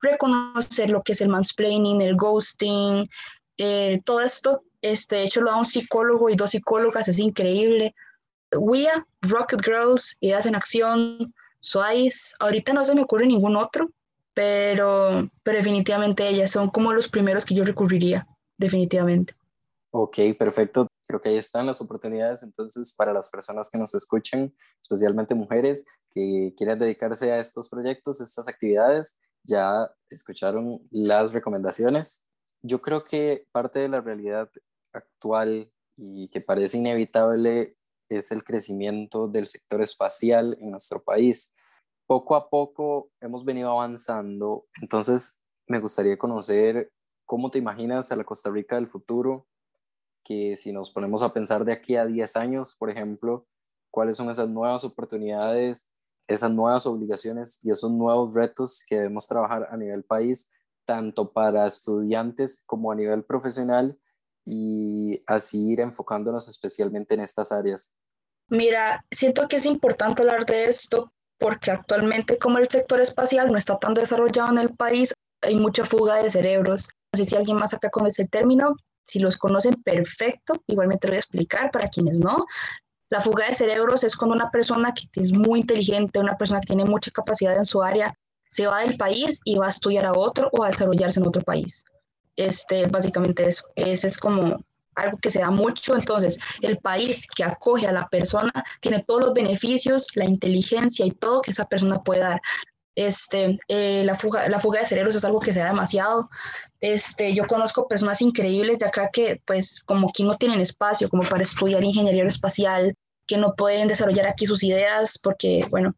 reconocer 0.00 0.90
lo 0.90 1.02
que 1.02 1.12
es 1.12 1.20
el 1.20 1.28
mansplaining, 1.28 2.00
el 2.00 2.16
ghosting, 2.16 3.08
eh, 3.56 4.00
todo 4.04 4.20
esto. 4.20 4.62
Este, 4.80 5.16
de 5.16 5.24
hecho, 5.24 5.40
lo 5.40 5.50
da 5.50 5.56
un 5.56 5.66
psicólogo 5.66 6.30
y 6.30 6.36
dos 6.36 6.50
psicólogas, 6.50 7.08
es 7.08 7.18
increíble. 7.18 7.94
WIA, 8.56 9.06
Rocket 9.22 9.60
Girls, 9.64 10.16
Ideas 10.20 10.46
en 10.46 10.54
Acción, 10.54 11.34
SWICE, 11.60 12.34
ahorita 12.40 12.72
no 12.72 12.84
se 12.84 12.94
me 12.94 13.02
ocurre 13.02 13.26
ningún 13.26 13.56
otro, 13.56 13.90
pero, 14.34 15.28
pero 15.42 15.58
definitivamente 15.58 16.28
ellas 16.28 16.50
son 16.50 16.70
como 16.70 16.92
los 16.92 17.08
primeros 17.08 17.44
que 17.44 17.54
yo 17.54 17.64
recurriría, 17.64 18.26
definitivamente. 18.56 19.34
Ok, 19.90 20.18
perfecto. 20.38 20.86
Creo 21.06 21.20
que 21.20 21.30
ahí 21.30 21.38
están 21.38 21.66
las 21.66 21.80
oportunidades 21.80 22.42
entonces 22.42 22.94
para 22.94 23.12
las 23.12 23.30
personas 23.30 23.70
que 23.70 23.78
nos 23.78 23.94
escuchan, 23.94 24.54
especialmente 24.80 25.34
mujeres 25.34 25.86
que 26.10 26.52
quieran 26.56 26.78
dedicarse 26.78 27.32
a 27.32 27.38
estos 27.38 27.68
proyectos, 27.70 28.20
estas 28.20 28.48
actividades. 28.48 29.18
Ya 29.44 29.90
escucharon 30.10 30.86
las 30.90 31.32
recomendaciones. 31.32 32.28
Yo 32.60 32.82
creo 32.82 33.04
que 33.04 33.46
parte 33.50 33.78
de 33.78 33.88
la 33.88 34.02
realidad 34.02 34.50
actual 34.92 35.72
y 35.96 36.28
que 36.28 36.42
parece 36.42 36.76
inevitable 36.76 37.77
es 38.08 38.32
el 38.32 38.44
crecimiento 38.44 39.28
del 39.28 39.46
sector 39.46 39.82
espacial 39.82 40.56
en 40.60 40.70
nuestro 40.70 41.02
país. 41.02 41.54
Poco 42.06 42.36
a 42.36 42.48
poco 42.48 43.10
hemos 43.20 43.44
venido 43.44 43.70
avanzando, 43.70 44.66
entonces 44.80 45.38
me 45.66 45.78
gustaría 45.80 46.18
conocer 46.18 46.90
cómo 47.26 47.50
te 47.50 47.58
imaginas 47.58 48.10
a 48.10 48.16
la 48.16 48.24
Costa 48.24 48.50
Rica 48.50 48.76
del 48.76 48.88
futuro, 48.88 49.46
que 50.24 50.56
si 50.56 50.72
nos 50.72 50.90
ponemos 50.90 51.22
a 51.22 51.32
pensar 51.32 51.64
de 51.64 51.72
aquí 51.72 51.96
a 51.96 52.06
10 52.06 52.36
años, 52.36 52.74
por 52.74 52.90
ejemplo, 52.90 53.46
cuáles 53.90 54.16
son 54.16 54.30
esas 54.30 54.48
nuevas 54.48 54.84
oportunidades, 54.84 55.90
esas 56.26 56.50
nuevas 56.50 56.86
obligaciones 56.86 57.58
y 57.62 57.70
esos 57.70 57.90
nuevos 57.90 58.34
retos 58.34 58.84
que 58.86 58.96
debemos 58.96 59.26
trabajar 59.26 59.68
a 59.70 59.76
nivel 59.76 60.04
país, 60.04 60.50
tanto 60.86 61.32
para 61.32 61.66
estudiantes 61.66 62.62
como 62.66 62.92
a 62.92 62.94
nivel 62.94 63.24
profesional 63.24 63.98
y 64.44 65.22
así 65.26 65.72
ir 65.72 65.80
enfocándonos 65.80 66.48
especialmente 66.48 67.14
en 67.14 67.20
estas 67.20 67.52
áreas. 67.52 67.94
Mira, 68.48 69.04
siento 69.10 69.46
que 69.48 69.56
es 69.56 69.66
importante 69.66 70.22
hablar 70.22 70.46
de 70.46 70.64
esto 70.64 71.12
porque 71.38 71.70
actualmente 71.70 72.38
como 72.38 72.58
el 72.58 72.68
sector 72.68 73.00
espacial 73.00 73.50
no 73.52 73.58
está 73.58 73.78
tan 73.78 73.94
desarrollado 73.94 74.50
en 74.50 74.58
el 74.58 74.70
país, 74.70 75.14
hay 75.42 75.56
mucha 75.56 75.84
fuga 75.84 76.16
de 76.16 76.30
cerebros. 76.30 76.88
No 77.12 77.18
sé 77.18 77.24
si 77.24 77.36
alguien 77.36 77.56
más 77.56 77.72
acá 77.72 77.90
conoce 77.90 78.22
el 78.22 78.30
término, 78.30 78.76
si 79.02 79.20
los 79.20 79.36
conocen, 79.36 79.74
perfecto. 79.82 80.62
Igualmente 80.66 81.06
lo 81.06 81.12
voy 81.12 81.16
a 81.16 81.20
explicar 81.20 81.70
para 81.70 81.88
quienes 81.88 82.18
no. 82.18 82.46
La 83.10 83.20
fuga 83.20 83.48
de 83.48 83.54
cerebros 83.54 84.04
es 84.04 84.16
cuando 84.16 84.34
una 84.34 84.50
persona 84.50 84.92
que 84.92 85.08
es 85.22 85.32
muy 85.32 85.60
inteligente, 85.60 86.18
una 86.18 86.36
persona 86.36 86.60
que 86.60 86.66
tiene 86.66 86.84
mucha 86.84 87.10
capacidad 87.10 87.56
en 87.56 87.64
su 87.64 87.82
área, 87.82 88.14
se 88.50 88.66
va 88.66 88.82
del 88.82 88.96
país 88.96 89.40
y 89.44 89.56
va 89.56 89.66
a 89.66 89.70
estudiar 89.70 90.06
a 90.06 90.12
otro 90.12 90.50
o 90.52 90.64
a 90.64 90.70
desarrollarse 90.70 91.20
en 91.20 91.26
otro 91.26 91.42
país. 91.42 91.84
Este, 92.36 92.86
básicamente 92.86 93.46
eso. 93.46 93.64
Ese 93.76 94.08
es 94.08 94.18
como 94.18 94.58
algo 94.98 95.18
que 95.18 95.30
se 95.30 95.40
da 95.40 95.50
mucho. 95.50 95.94
Entonces, 95.94 96.38
el 96.60 96.78
país 96.78 97.26
que 97.34 97.44
acoge 97.44 97.86
a 97.86 97.92
la 97.92 98.08
persona 98.08 98.52
tiene 98.80 99.02
todos 99.06 99.22
los 99.22 99.34
beneficios, 99.34 100.06
la 100.14 100.24
inteligencia 100.24 101.06
y 101.06 101.10
todo 101.10 101.42
que 101.42 101.52
esa 101.52 101.66
persona 101.66 102.02
puede 102.02 102.20
dar. 102.20 102.40
Este, 102.94 103.60
eh, 103.68 104.02
la, 104.04 104.16
fuga, 104.16 104.48
la 104.48 104.58
fuga 104.58 104.80
de 104.80 104.86
cerebros 104.86 105.14
es 105.14 105.24
algo 105.24 105.38
que 105.38 105.52
se 105.52 105.60
da 105.60 105.66
demasiado. 105.66 106.28
Este, 106.80 107.32
yo 107.32 107.46
conozco 107.46 107.86
personas 107.86 108.20
increíbles 108.22 108.80
de 108.80 108.86
acá 108.86 109.10
que, 109.12 109.40
pues, 109.46 109.80
como 109.84 110.12
que 110.12 110.24
no 110.24 110.36
tienen 110.36 110.60
espacio 110.60 111.08
como 111.08 111.22
para 111.22 111.44
estudiar 111.44 111.84
ingeniería 111.84 112.24
espacial, 112.24 112.94
que 113.26 113.36
no 113.36 113.54
pueden 113.54 113.86
desarrollar 113.86 114.26
aquí 114.26 114.46
sus 114.46 114.64
ideas 114.64 115.18
porque, 115.22 115.64
bueno, 115.70 115.94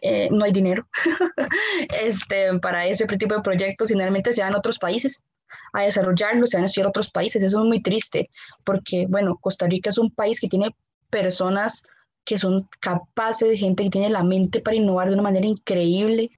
eh, 0.00 0.28
no 0.30 0.44
hay 0.44 0.52
dinero 0.52 0.88
este, 2.00 2.56
para 2.60 2.86
ese 2.86 3.04
tipo 3.06 3.34
de 3.34 3.42
proyectos, 3.42 3.88
generalmente 3.88 4.32
se 4.32 4.42
van 4.42 4.54
a 4.54 4.58
otros 4.58 4.78
países. 4.78 5.22
A 5.72 5.82
desarrollarlo, 5.82 6.46
se 6.46 6.56
van 6.56 6.64
a 6.64 6.66
estudiar 6.66 6.88
otros 6.88 7.10
países. 7.10 7.42
Eso 7.42 7.60
es 7.60 7.64
muy 7.64 7.82
triste, 7.82 8.30
porque, 8.64 9.06
bueno, 9.08 9.38
Costa 9.40 9.66
Rica 9.66 9.90
es 9.90 9.98
un 9.98 10.10
país 10.10 10.40
que 10.40 10.48
tiene 10.48 10.74
personas 11.10 11.82
que 12.24 12.38
son 12.38 12.68
capaces, 12.80 13.58
gente 13.58 13.84
que 13.84 13.90
tiene 13.90 14.10
la 14.10 14.22
mente 14.22 14.60
para 14.60 14.76
innovar 14.76 15.08
de 15.08 15.14
una 15.14 15.22
manera 15.22 15.46
increíble, 15.46 16.30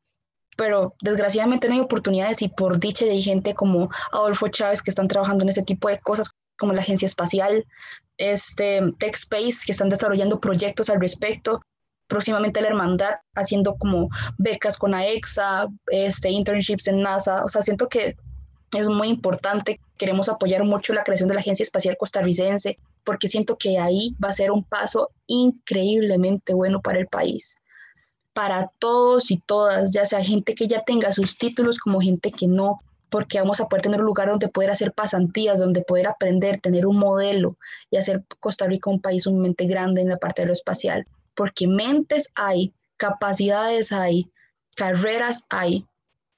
pero 0.56 0.94
desgraciadamente 1.02 1.68
no 1.68 1.74
hay 1.74 1.80
oportunidades 1.80 2.42
y 2.42 2.48
por 2.48 2.78
dicha 2.78 3.06
hay 3.06 3.22
gente 3.22 3.54
como 3.54 3.90
Adolfo 4.12 4.48
Chávez 4.48 4.82
que 4.82 4.90
están 4.90 5.08
trabajando 5.08 5.42
en 5.42 5.48
ese 5.48 5.62
tipo 5.62 5.88
de 5.88 5.98
cosas, 5.98 6.30
como 6.58 6.74
la 6.74 6.82
Agencia 6.82 7.06
Espacial, 7.06 7.64
este, 8.18 8.82
TechSpace, 8.98 9.64
que 9.64 9.72
están 9.72 9.88
desarrollando 9.88 10.38
proyectos 10.38 10.90
al 10.90 11.00
respecto, 11.00 11.60
próximamente 12.06 12.60
la 12.60 12.68
Hermandad 12.68 13.14
haciendo 13.34 13.76
como 13.76 14.10
becas 14.36 14.76
con 14.76 14.94
AEXA, 14.94 15.68
este, 15.90 16.28
internships 16.28 16.88
en 16.88 17.02
NASA, 17.02 17.44
o 17.44 17.48
sea, 17.48 17.62
siento 17.62 17.88
que 17.88 18.16
es 18.78 18.88
muy 18.88 19.08
importante, 19.08 19.80
queremos 19.98 20.28
apoyar 20.28 20.64
mucho 20.64 20.92
la 20.92 21.02
creación 21.02 21.28
de 21.28 21.34
la 21.34 21.40
Agencia 21.40 21.64
Espacial 21.64 21.96
Costarricense, 21.98 22.78
porque 23.04 23.28
siento 23.28 23.56
que 23.56 23.78
ahí 23.78 24.14
va 24.22 24.28
a 24.28 24.32
ser 24.32 24.52
un 24.52 24.64
paso 24.64 25.10
increíblemente 25.26 26.54
bueno 26.54 26.80
para 26.80 26.98
el 26.98 27.08
país 27.08 27.56
para 28.32 28.70
todos 28.78 29.30
y 29.30 29.38
todas, 29.38 29.92
ya 29.92 30.06
sea 30.06 30.22
gente 30.22 30.54
que 30.54 30.68
ya 30.68 30.82
tenga 30.82 31.12
sus 31.12 31.36
títulos 31.36 31.78
como 31.78 32.00
gente 32.00 32.30
que 32.30 32.46
no, 32.46 32.80
porque 33.10 33.38
vamos 33.38 33.60
a 33.60 33.68
poder 33.68 33.82
tener 33.82 34.00
un 34.00 34.06
lugar 34.06 34.28
donde 34.28 34.48
poder 34.48 34.70
hacer 34.70 34.92
pasantías, 34.92 35.58
donde 35.58 35.82
poder 35.82 36.06
aprender, 36.06 36.60
tener 36.60 36.86
un 36.86 36.96
modelo 36.96 37.58
y 37.90 37.96
hacer 37.96 38.24
Costa 38.38 38.66
Rica 38.66 38.88
un 38.88 39.00
país 39.00 39.24
sumamente 39.24 39.66
grande 39.66 40.00
en 40.00 40.08
la 40.08 40.16
parte 40.16 40.42
de 40.42 40.46
lo 40.46 40.52
espacial, 40.52 41.06
porque 41.34 41.66
mentes 41.66 42.30
hay, 42.34 42.72
capacidades 42.96 43.92
hay, 43.92 44.30
carreras 44.76 45.44
hay, 45.50 45.86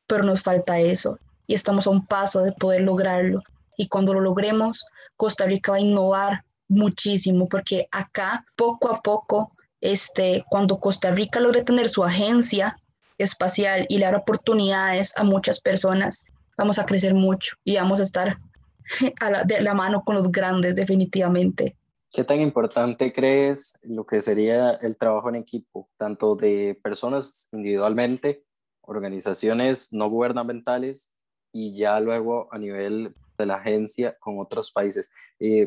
pero 0.07 0.25
nos 0.25 0.43
falta 0.43 0.81
eso 0.81 1.19
y 1.47 1.55
estamos 1.55 1.87
a 1.87 1.91
un 1.91 2.07
paso 2.07 2.43
de 2.43 2.53
poder 2.53 2.83
lograrlo. 2.83 3.43
Y 3.77 3.89
cuando 3.89 4.15
lo 4.15 4.21
logremos, 4.21 4.85
Costa 5.17 5.45
Rica 5.47 5.73
va 5.73 5.79
a 5.79 5.81
innovar 5.81 6.45
muchísimo 6.69 7.49
porque 7.49 7.89
acá 7.91 8.45
poco 8.57 8.89
a 8.91 9.01
poco 9.03 9.53
este, 9.81 10.45
cuando 10.49 10.79
Costa 10.79 11.11
Rica 11.11 11.41
logre 11.41 11.65
tener 11.65 11.89
su 11.89 12.05
agencia 12.05 12.77
espacial 13.19 13.87
y 13.89 13.99
le 13.99 14.07
dar 14.07 14.15
oportunidades 14.15 15.13
a 15.17 15.25
muchas 15.25 15.61
personas, 15.61 16.25
vamos 16.57 16.79
a 16.79 16.87
crecer 16.87 17.15
mucho 17.15 17.57
y 17.65 17.77
vamos 17.77 18.01
a 18.01 18.05
estar 18.05 18.39
a 19.21 19.31
la, 19.31 19.45
de 19.45 19.61
la 19.61 19.75
mano 19.75 20.03
con 20.05 20.15
los 20.15 20.31
grandes 20.31 20.75
definitivamente. 20.75 21.77
¿Qué 22.13 22.25
tan 22.25 22.41
importante 22.41 23.13
crees 23.13 23.79
lo 23.83 24.05
que 24.05 24.21
sería 24.21 24.73
el 24.73 24.97
trabajo 24.97 25.31
en 25.31 25.37
equipo, 25.37 25.89
tanto 25.97 26.37
de 26.37 26.79
personas 26.83 27.49
individualmente, 27.53 28.45
organizaciones 28.83 29.93
no 29.93 30.11
gubernamentales 30.11 31.11
y 31.53 31.77
ya 31.77 32.01
luego 32.01 32.49
a 32.53 32.59
nivel 32.59 33.15
de 33.39 33.47
la 33.47 33.57
agencia 33.57 34.17
con 34.19 34.39
otros 34.39 34.73
países? 34.73 35.11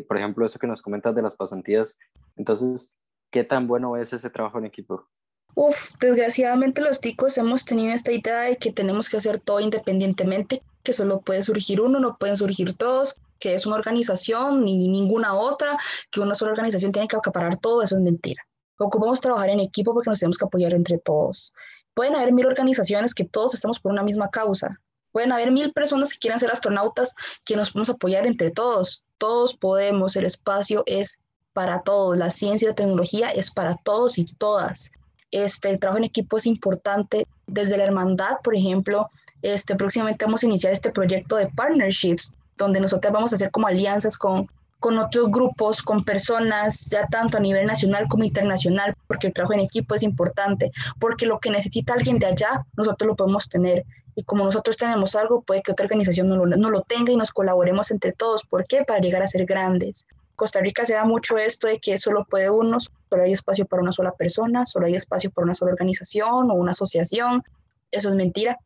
Por 0.08 0.18
ejemplo, 0.18 0.46
eso 0.46 0.60
que 0.60 0.68
nos 0.68 0.82
comentas 0.82 1.16
de 1.16 1.22
las 1.22 1.36
pasantías. 1.36 1.98
Entonces, 2.36 2.98
¿Qué 3.36 3.44
tan 3.44 3.68
bueno 3.68 3.98
es 3.98 4.14
ese 4.14 4.30
trabajo 4.30 4.60
en 4.60 4.66
equipo? 4.66 5.10
Uf, 5.56 5.92
desgraciadamente 6.00 6.80
los 6.80 7.02
ticos 7.02 7.38
hemos 7.38 7.66
tenido 7.66 7.94
esta 7.94 8.14
idea 8.14 8.44
de 8.44 8.56
que 8.56 8.72
tenemos 8.72 9.10
que 9.10 9.18
hacer 9.18 9.42
todo 9.42 9.60
independientemente, 9.60 10.64
que 10.84 10.94
solo 10.94 11.20
puede 11.20 11.44
surgir 11.44 11.82
uno, 11.82 12.00
no 12.00 12.18
pueden 12.18 12.38
surgir 12.38 12.78
todos, 12.78 13.20
que 13.40 13.54
es 13.54 13.66
una 13.66 13.76
organización 13.76 14.64
ni 14.64 14.88
ninguna 14.88 15.34
otra, 15.34 15.78
que 16.12 16.22
una 16.22 16.34
sola 16.34 16.52
organización 16.52 16.94
tiene 16.94 17.10
que 17.10 17.18
acaparar 17.18 17.58
todo, 17.58 17.82
eso 17.82 17.96
es 17.98 18.02
mentira. 18.02 18.42
Ocupamos 18.80 19.20
trabajar 19.20 19.50
en 19.50 19.60
equipo 19.60 19.94
porque 19.94 20.10
nos 20.10 20.20
tenemos 20.20 20.38
que 20.38 20.46
apoyar 20.46 20.74
entre 20.74 20.98
todos. 20.98 21.54
Pueden 21.94 22.16
haber 22.16 22.32
mil 22.32 22.46
organizaciones 22.46 23.14
que 23.14 23.26
todos 23.26 23.54
estamos 23.54 23.82
por 23.82 23.92
una 23.92 24.04
misma 24.04 24.30
causa. 24.30 24.80
Pueden 25.16 25.32
haber 25.32 25.50
mil 25.50 25.72
personas 25.72 26.12
que 26.12 26.20
quieran 26.20 26.42
ser 26.42 26.52
astronautas 26.52 27.16
que 27.46 27.56
nos 27.56 27.72
podemos 27.72 27.90
apoyar 27.90 28.28
entre 28.28 28.52
todos. 28.52 29.02
Todos 29.18 29.54
podemos, 29.56 30.18
el 30.18 30.26
espacio 30.26 30.84
es 30.86 31.20
para 31.54 31.80
todos, 31.84 32.18
la 32.18 32.32
ciencia 32.32 32.66
y 32.66 32.70
la 32.72 32.76
tecnología 32.76 33.30
es 33.30 33.50
para 33.50 33.78
todos 33.78 34.18
y 34.18 34.26
todas. 34.26 34.92
Este, 35.32 35.70
el 35.70 35.80
trabajo 35.80 36.00
en 36.00 36.04
equipo 36.04 36.36
es 36.36 36.46
importante. 36.46 37.28
Desde 37.48 37.78
la 37.78 37.86
hermandad, 37.86 38.40
por 38.44 38.58
ejemplo, 38.58 39.10
este, 39.42 39.78
próximamente 39.78 40.26
vamos 40.26 40.44
a 40.44 40.48
iniciar 40.48 40.74
este 40.74 40.92
proyecto 40.92 41.38
de 41.38 41.48
partnerships, 41.48 42.36
donde 42.58 42.82
nosotros 42.82 43.14
vamos 43.14 43.32
a 43.32 43.36
hacer 43.36 43.52
como 43.52 43.68
alianzas 43.68 44.18
con, 44.18 44.50
con 44.82 44.98
otros 44.98 45.32
grupos, 45.32 45.82
con 45.82 46.04
personas, 46.04 46.90
ya 46.90 47.08
tanto 47.08 47.38
a 47.38 47.40
nivel 47.40 47.68
nacional 47.68 48.10
como 48.10 48.26
internacional, 48.26 48.94
porque 49.08 49.28
el 49.28 49.34
trabajo 49.34 49.54
en 49.54 49.62
equipo 49.62 49.96
es 49.96 50.04
importante, 50.04 50.74
porque 51.00 51.26
lo 51.26 51.40
que 51.40 51.52
necesita 51.52 51.94
alguien 51.94 52.20
de 52.20 52.26
allá, 52.26 52.66
nosotros 52.76 53.08
lo 53.08 53.16
podemos 53.16 53.48
tener. 53.48 53.86
Y 54.16 54.24
como 54.24 54.46
nosotros 54.46 54.78
tenemos 54.78 55.16
algo, 55.16 55.42
puede 55.42 55.62
que 55.62 55.74
otra 55.74 55.86
organización 55.86 56.30
no 56.30 56.38
lo, 56.38 56.46
no 56.58 56.70
lo 56.70 56.82
tenga 56.82 57.12
y 57.12 57.18
nos 57.18 57.32
colaboremos 57.32 57.92
entre 57.92 58.14
todos. 58.14 58.44
¿Por 58.44 58.66
qué? 58.66 58.84
Para 58.84 59.00
llegar 59.00 59.22
a 59.22 59.28
ser 59.28 59.46
grandes. 59.46 60.08
Costa 60.36 60.60
Rica 60.60 60.86
se 60.86 60.94
da 60.94 61.06
mucho 61.06 61.38
esto 61.38 61.68
de 61.68 61.80
que 61.80 61.98
solo 61.98 62.26
puede 62.26 62.50
uno, 62.50 62.78
solo 62.80 63.24
hay 63.24 63.32
espacio 63.32 63.66
para 63.66 63.82
una 63.82 63.92
sola 63.92 64.12
persona, 64.12 64.66
solo 64.66 64.86
hay 64.86 64.96
espacio 64.96 65.32
para 65.32 65.46
una 65.46 65.54
sola 65.54 65.72
organización 65.72 66.52
o 66.52 66.54
una 66.54 66.72
asociación. 66.72 67.44
Eso 67.92 68.10
es 68.10 68.16
mentira. 68.16 68.58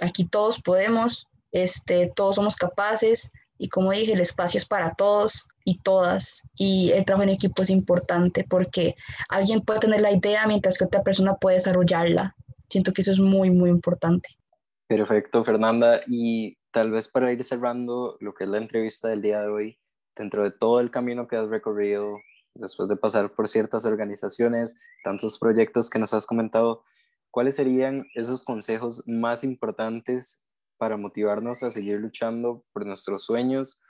Aquí 0.00 0.26
todos 0.26 0.60
podemos, 0.60 1.26
este, 1.52 2.12
todos 2.14 2.36
somos 2.36 2.56
capaces 2.56 3.30
y 3.58 3.68
como 3.68 3.92
dije, 3.92 4.12
el 4.12 4.20
espacio 4.20 4.58
es 4.58 4.66
para 4.66 4.94
todos 4.94 5.46
y 5.64 5.78
todas 5.78 6.42
y 6.54 6.92
el 6.92 7.04
trabajo 7.04 7.24
en 7.24 7.30
equipo 7.30 7.62
es 7.62 7.70
importante 7.70 8.44
porque 8.48 8.94
alguien 9.28 9.62
puede 9.62 9.80
tener 9.80 10.00
la 10.00 10.12
idea 10.12 10.46
mientras 10.46 10.78
que 10.78 10.84
otra 10.84 11.02
persona 11.02 11.34
puede 11.36 11.56
desarrollarla. 11.56 12.36
Siento 12.68 12.92
que 12.92 13.02
eso 13.02 13.12
es 13.12 13.18
muy, 13.18 13.50
muy 13.50 13.70
importante. 13.70 14.36
Perfecto, 14.88 15.44
Fernanda. 15.44 16.00
Y 16.06 16.58
tal 16.70 16.92
vez 16.92 17.08
para 17.08 17.32
ir 17.32 17.42
cerrando 17.42 18.16
lo 18.20 18.34
que 18.34 18.44
es 18.44 18.50
la 18.50 18.58
entrevista 18.58 19.08
del 19.08 19.22
día 19.22 19.40
de 19.40 19.48
hoy, 19.48 19.78
dentro 20.14 20.44
de 20.44 20.52
todo 20.52 20.80
el 20.80 20.90
camino 20.90 21.26
que 21.26 21.36
has 21.36 21.48
recorrido, 21.48 22.18
después 22.54 22.88
de 22.88 22.96
pasar 22.96 23.34
por 23.34 23.48
ciertas 23.48 23.84
organizaciones, 23.84 24.78
tantos 25.02 25.38
proyectos 25.38 25.90
que 25.90 25.98
nos 25.98 26.14
has 26.14 26.24
comentado, 26.24 26.84
¿cuáles 27.30 27.56
serían 27.56 28.06
esos 28.14 28.44
consejos 28.44 29.02
más 29.06 29.42
importantes 29.42 30.44
para 30.78 30.96
motivarnos 30.96 31.62
a 31.62 31.70
seguir 31.70 31.98
luchando 31.98 32.64
por 32.72 32.86
nuestros 32.86 33.24
sueños, 33.24 33.80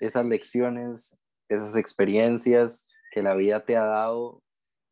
esas 0.00 0.26
lecciones, 0.26 1.20
esas 1.48 1.76
experiencias 1.76 2.88
que 3.10 3.22
la 3.22 3.34
vida 3.34 3.64
te 3.64 3.76
ha 3.76 3.84
dado 3.84 4.42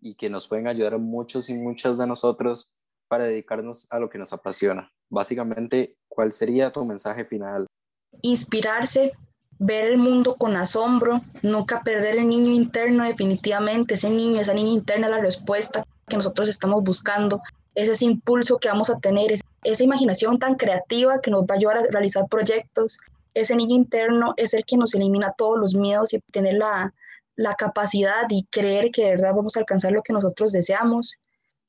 y 0.00 0.16
que 0.16 0.30
nos 0.30 0.48
pueden 0.48 0.66
ayudar 0.66 0.94
a 0.94 0.98
muchos 0.98 1.48
y 1.50 1.54
muchas 1.54 1.98
de 1.98 2.06
nosotros 2.06 2.72
para 3.08 3.24
dedicarnos 3.24 3.86
a 3.90 3.98
lo 3.98 4.08
que 4.08 4.18
nos 4.18 4.32
apasiona? 4.32 4.92
Básicamente, 5.08 5.96
¿cuál 6.08 6.32
sería 6.32 6.72
tu 6.72 6.84
mensaje 6.84 7.24
final? 7.24 7.66
Inspirarse 8.22 9.12
ver 9.58 9.86
el 9.86 9.98
mundo 9.98 10.36
con 10.36 10.56
asombro, 10.56 11.22
nunca 11.42 11.82
perder 11.82 12.18
el 12.18 12.28
niño 12.28 12.52
interno 12.52 13.04
definitivamente, 13.04 13.94
ese 13.94 14.10
niño, 14.10 14.40
esa 14.40 14.54
niña 14.54 14.72
interna, 14.72 15.08
la 15.08 15.20
respuesta 15.20 15.84
que 16.06 16.16
nosotros 16.16 16.48
estamos 16.48 16.82
buscando, 16.82 17.40
es 17.74 17.88
ese 17.88 18.04
impulso 18.04 18.58
que 18.58 18.68
vamos 18.68 18.90
a 18.90 18.98
tener, 18.98 19.32
esa 19.64 19.84
imaginación 19.84 20.38
tan 20.38 20.56
creativa 20.56 21.20
que 21.20 21.30
nos 21.30 21.42
va 21.42 21.54
a 21.54 21.56
ayudar 21.56 21.78
a 21.78 21.82
realizar 21.90 22.26
proyectos, 22.28 22.98
ese 23.34 23.54
niño 23.54 23.76
interno 23.76 24.34
es 24.36 24.54
el 24.54 24.64
que 24.64 24.76
nos 24.76 24.94
elimina 24.94 25.34
todos 25.36 25.58
los 25.58 25.74
miedos 25.74 26.14
y 26.14 26.20
tener 26.32 26.54
la, 26.54 26.94
la 27.34 27.54
capacidad 27.54 28.24
y 28.30 28.46
creer 28.50 28.90
que 28.90 29.04
de 29.04 29.10
verdad 29.10 29.34
vamos 29.34 29.56
a 29.56 29.60
alcanzar 29.60 29.92
lo 29.92 30.02
que 30.02 30.14
nosotros 30.14 30.52
deseamos. 30.52 31.16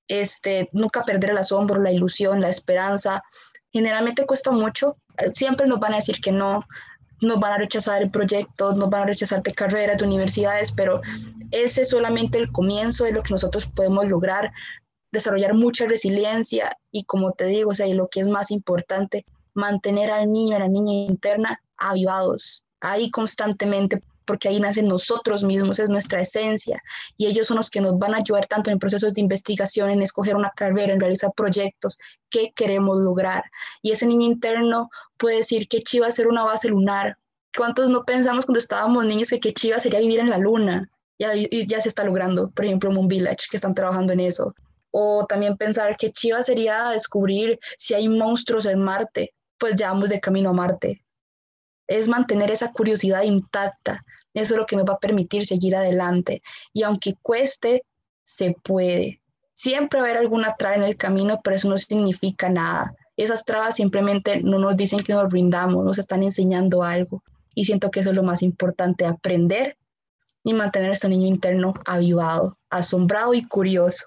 Este, 0.08 0.70
nunca 0.72 1.04
perder 1.04 1.32
el 1.32 1.38
asombro, 1.38 1.82
la 1.82 1.92
ilusión, 1.92 2.42
la 2.42 2.50
esperanza. 2.50 3.24
Generalmente 3.72 4.26
cuesta 4.26 4.52
mucho, 4.52 4.98
siempre 5.32 5.68
nos 5.68 5.80
van 5.80 5.94
a 5.94 5.98
decir 5.98 6.20
que 6.22 6.32
no, 6.32 6.66
nos 7.22 7.40
van 7.40 7.54
a 7.54 7.58
rechazar 7.58 8.02
el 8.02 8.12
proyecto, 8.12 8.74
nos 8.74 8.90
van 8.90 9.04
a 9.04 9.08
rechazar 9.08 9.42
de 9.44 9.52
carreras, 9.52 9.98
de 9.98 10.06
universidades, 10.06 10.72
pero 10.72 11.02
ese 11.52 11.82
es 11.82 11.90
solamente 11.90 12.38
el 12.38 12.52
comienzo 12.52 13.06
de 13.06 13.12
lo 13.12 13.24
que 13.24 13.34
nosotros 13.34 13.66
podemos 13.68 14.08
lograr, 14.08 14.52
desarrollar 15.12 15.54
mucha 15.54 15.86
resiliencia 15.86 16.78
y 16.92 17.04
como 17.06 17.32
te 17.32 17.46
digo, 17.46 17.72
o 17.72 17.74
sea, 17.74 17.88
y 17.88 17.94
lo 17.94 18.08
que 18.08 18.22
es 18.22 18.28
más 18.28 18.52
importante, 18.52 19.26
mantener 19.54 20.12
al 20.12 20.32
niño, 20.32 20.56
a 20.56 20.60
la 20.60 20.68
niña 20.68 20.94
interna 20.94 21.62
avivados, 21.78 22.64
ahí 22.80 23.10
constantemente 23.10 24.02
porque 24.28 24.50
ahí 24.50 24.60
nacen 24.60 24.88
nosotros 24.88 25.44
mismos, 25.44 25.80
es 25.80 25.90
nuestra 25.90 26.22
esencia, 26.22 26.84
y 27.18 27.26
ellos 27.26 27.48
son 27.48 27.58
los 27.58 27.70
que 27.70 27.82
nos 27.82 27.98
van 27.98 28.14
a 28.14 28.18
ayudar 28.18 28.46
tanto 28.46 28.70
en 28.70 28.78
procesos 28.78 29.14
de 29.14 29.22
investigación, 29.22 29.90
en 29.90 30.02
escoger 30.02 30.36
una 30.36 30.52
carrera, 30.52 30.94
en 30.94 31.00
realizar 31.00 31.32
proyectos 31.36 31.98
que 32.30 32.52
queremos 32.54 33.00
lograr. 33.00 33.46
Y 33.82 33.92
ese 33.92 34.06
niño 34.06 34.28
interno 34.28 34.90
puede 35.18 35.38
decir 35.38 35.68
que 35.68 35.82
Chiva 35.82 36.12
ser 36.12 36.28
una 36.28 36.44
base 36.44 36.68
lunar. 36.70 37.18
¿Cuántos 37.56 37.90
no 37.90 38.04
pensamos 38.06 38.46
cuando 38.46 38.60
estábamos 38.60 39.06
niños 39.06 39.30
que, 39.30 39.40
que 39.40 39.54
Chiva 39.54 39.80
sería 39.80 40.00
vivir 40.00 40.20
en 40.20 40.30
la 40.30 40.38
luna? 40.38 40.92
Ya, 41.18 41.32
ya 41.34 41.82
se 41.82 41.90
está 41.90 42.04
logrando, 42.04 42.52
por 42.52 42.66
ejemplo, 42.66 42.92
Moon 42.92 43.08
Village, 43.08 43.48
que 43.50 43.58
están 43.58 43.74
trabajando 43.74 44.14
en 44.14 44.20
eso. 44.20 44.54
O 44.92 45.26
también 45.28 45.58
pensar 45.58 45.98
que 45.98 46.12
Chiva 46.12 46.44
sería 46.44 46.90
descubrir 46.90 47.58
si 47.78 47.94
hay 47.94 48.08
monstruos 48.08 48.66
en 48.66 48.82
Marte, 48.82 49.34
pues 49.58 49.76
ya 49.76 49.92
vamos 49.92 50.10
de 50.10 50.20
camino 50.20 50.52
a 50.52 50.54
Marte. 50.54 51.07
Es 51.88 52.08
mantener 52.08 52.52
esa 52.52 52.72
curiosidad 52.72 53.24
intacta, 53.24 54.04
eso 54.42 54.54
es 54.54 54.60
lo 54.60 54.66
que 54.66 54.76
nos 54.76 54.86
va 54.86 54.94
a 54.94 55.00
permitir 55.00 55.46
seguir 55.46 55.76
adelante. 55.76 56.44
Y 56.72 56.84
aunque 56.84 57.16
cueste, 57.22 57.84
se 58.24 58.56
puede. 58.64 59.22
Siempre 59.54 60.00
va 60.00 60.06
a 60.06 60.10
haber 60.10 60.22
alguna 60.22 60.56
traba 60.58 60.76
en 60.76 60.84
el 60.84 60.98
camino, 60.98 61.40
pero 61.44 61.56
eso 61.56 61.70
no 61.70 61.78
significa 61.78 62.50
nada. 62.50 62.94
esas 63.16 63.46
trabas 63.46 63.78
simplemente 63.78 64.44
no 64.44 64.60
nos 64.60 64.78
dicen 64.78 65.04
que 65.04 65.14
nos 65.14 65.28
brindamos, 65.30 65.84
nos 65.84 65.98
están 65.98 66.22
enseñando 66.22 66.84
algo. 66.84 67.24
Y 67.56 67.66
siento 67.66 67.90
que 67.90 68.02
eso 68.02 68.12
es 68.12 68.16
lo 68.16 68.22
más 68.22 68.44
importante, 68.44 69.06
aprender 69.06 69.76
y 70.44 70.54
mantener 70.54 70.92
a 70.92 70.94
este 70.94 71.10
niño 71.10 71.26
interno 71.26 71.74
avivado, 71.86 72.60
asombrado 72.70 73.34
y 73.34 73.44
curioso. 73.44 74.06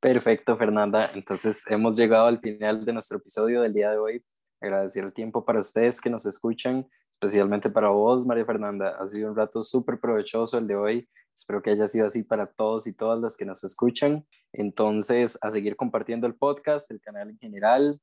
Perfecto, 0.00 0.56
Fernanda. 0.56 1.10
Entonces 1.14 1.64
hemos 1.68 1.96
llegado 1.96 2.26
al 2.26 2.40
final 2.40 2.84
de 2.84 2.92
nuestro 2.92 3.18
episodio 3.18 3.62
del 3.62 3.74
día 3.74 3.92
de 3.92 3.98
hoy. 3.98 4.24
Agradecer 4.60 5.04
el 5.04 5.12
tiempo 5.12 5.44
para 5.44 5.60
ustedes 5.60 6.00
que 6.00 6.10
nos 6.10 6.26
escuchan, 6.26 6.88
especialmente 7.20 7.68
para 7.68 7.88
vos, 7.88 8.24
María 8.24 8.44
Fernanda. 8.44 8.96
Ha 8.98 9.06
sido 9.06 9.30
un 9.30 9.36
rato 9.36 9.62
súper 9.62 9.98
provechoso 9.98 10.58
el 10.58 10.66
de 10.66 10.76
hoy. 10.76 11.08
Espero 11.34 11.62
que 11.62 11.70
haya 11.70 11.86
sido 11.86 12.06
así 12.06 12.22
para 12.22 12.46
todos 12.46 12.86
y 12.86 12.94
todas 12.94 13.20
las 13.20 13.36
que 13.36 13.44
nos 13.44 13.64
escuchan. 13.64 14.26
Entonces, 14.52 15.38
a 15.42 15.50
seguir 15.50 15.76
compartiendo 15.76 16.26
el 16.26 16.34
podcast, 16.34 16.90
el 16.90 17.00
canal 17.00 17.30
en 17.30 17.38
general, 17.38 18.00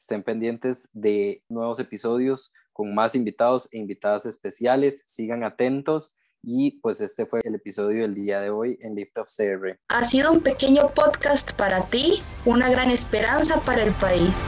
Estén 0.00 0.22
pendientes 0.22 0.88
de 0.92 1.42
nuevos 1.48 1.80
episodios 1.80 2.52
con 2.72 2.94
más 2.94 3.14
invitados 3.14 3.68
e 3.72 3.78
invitadas 3.78 4.26
especiales. 4.26 5.04
Sigan 5.06 5.44
atentos. 5.44 6.14
Y 6.40 6.78
pues 6.80 7.00
este 7.00 7.26
fue 7.26 7.40
el 7.42 7.56
episodio 7.56 8.02
del 8.02 8.14
día 8.14 8.40
de 8.40 8.50
hoy 8.50 8.78
en 8.80 8.94
Lift 8.94 9.18
of 9.18 9.28
CR. 9.28 9.76
Ha 9.88 10.04
sido 10.04 10.30
un 10.30 10.40
pequeño 10.40 10.88
podcast 10.94 11.52
para 11.54 11.84
ti, 11.86 12.22
una 12.44 12.70
gran 12.70 12.90
esperanza 12.92 13.60
para 13.62 13.82
el 13.82 13.92
país. 13.94 14.38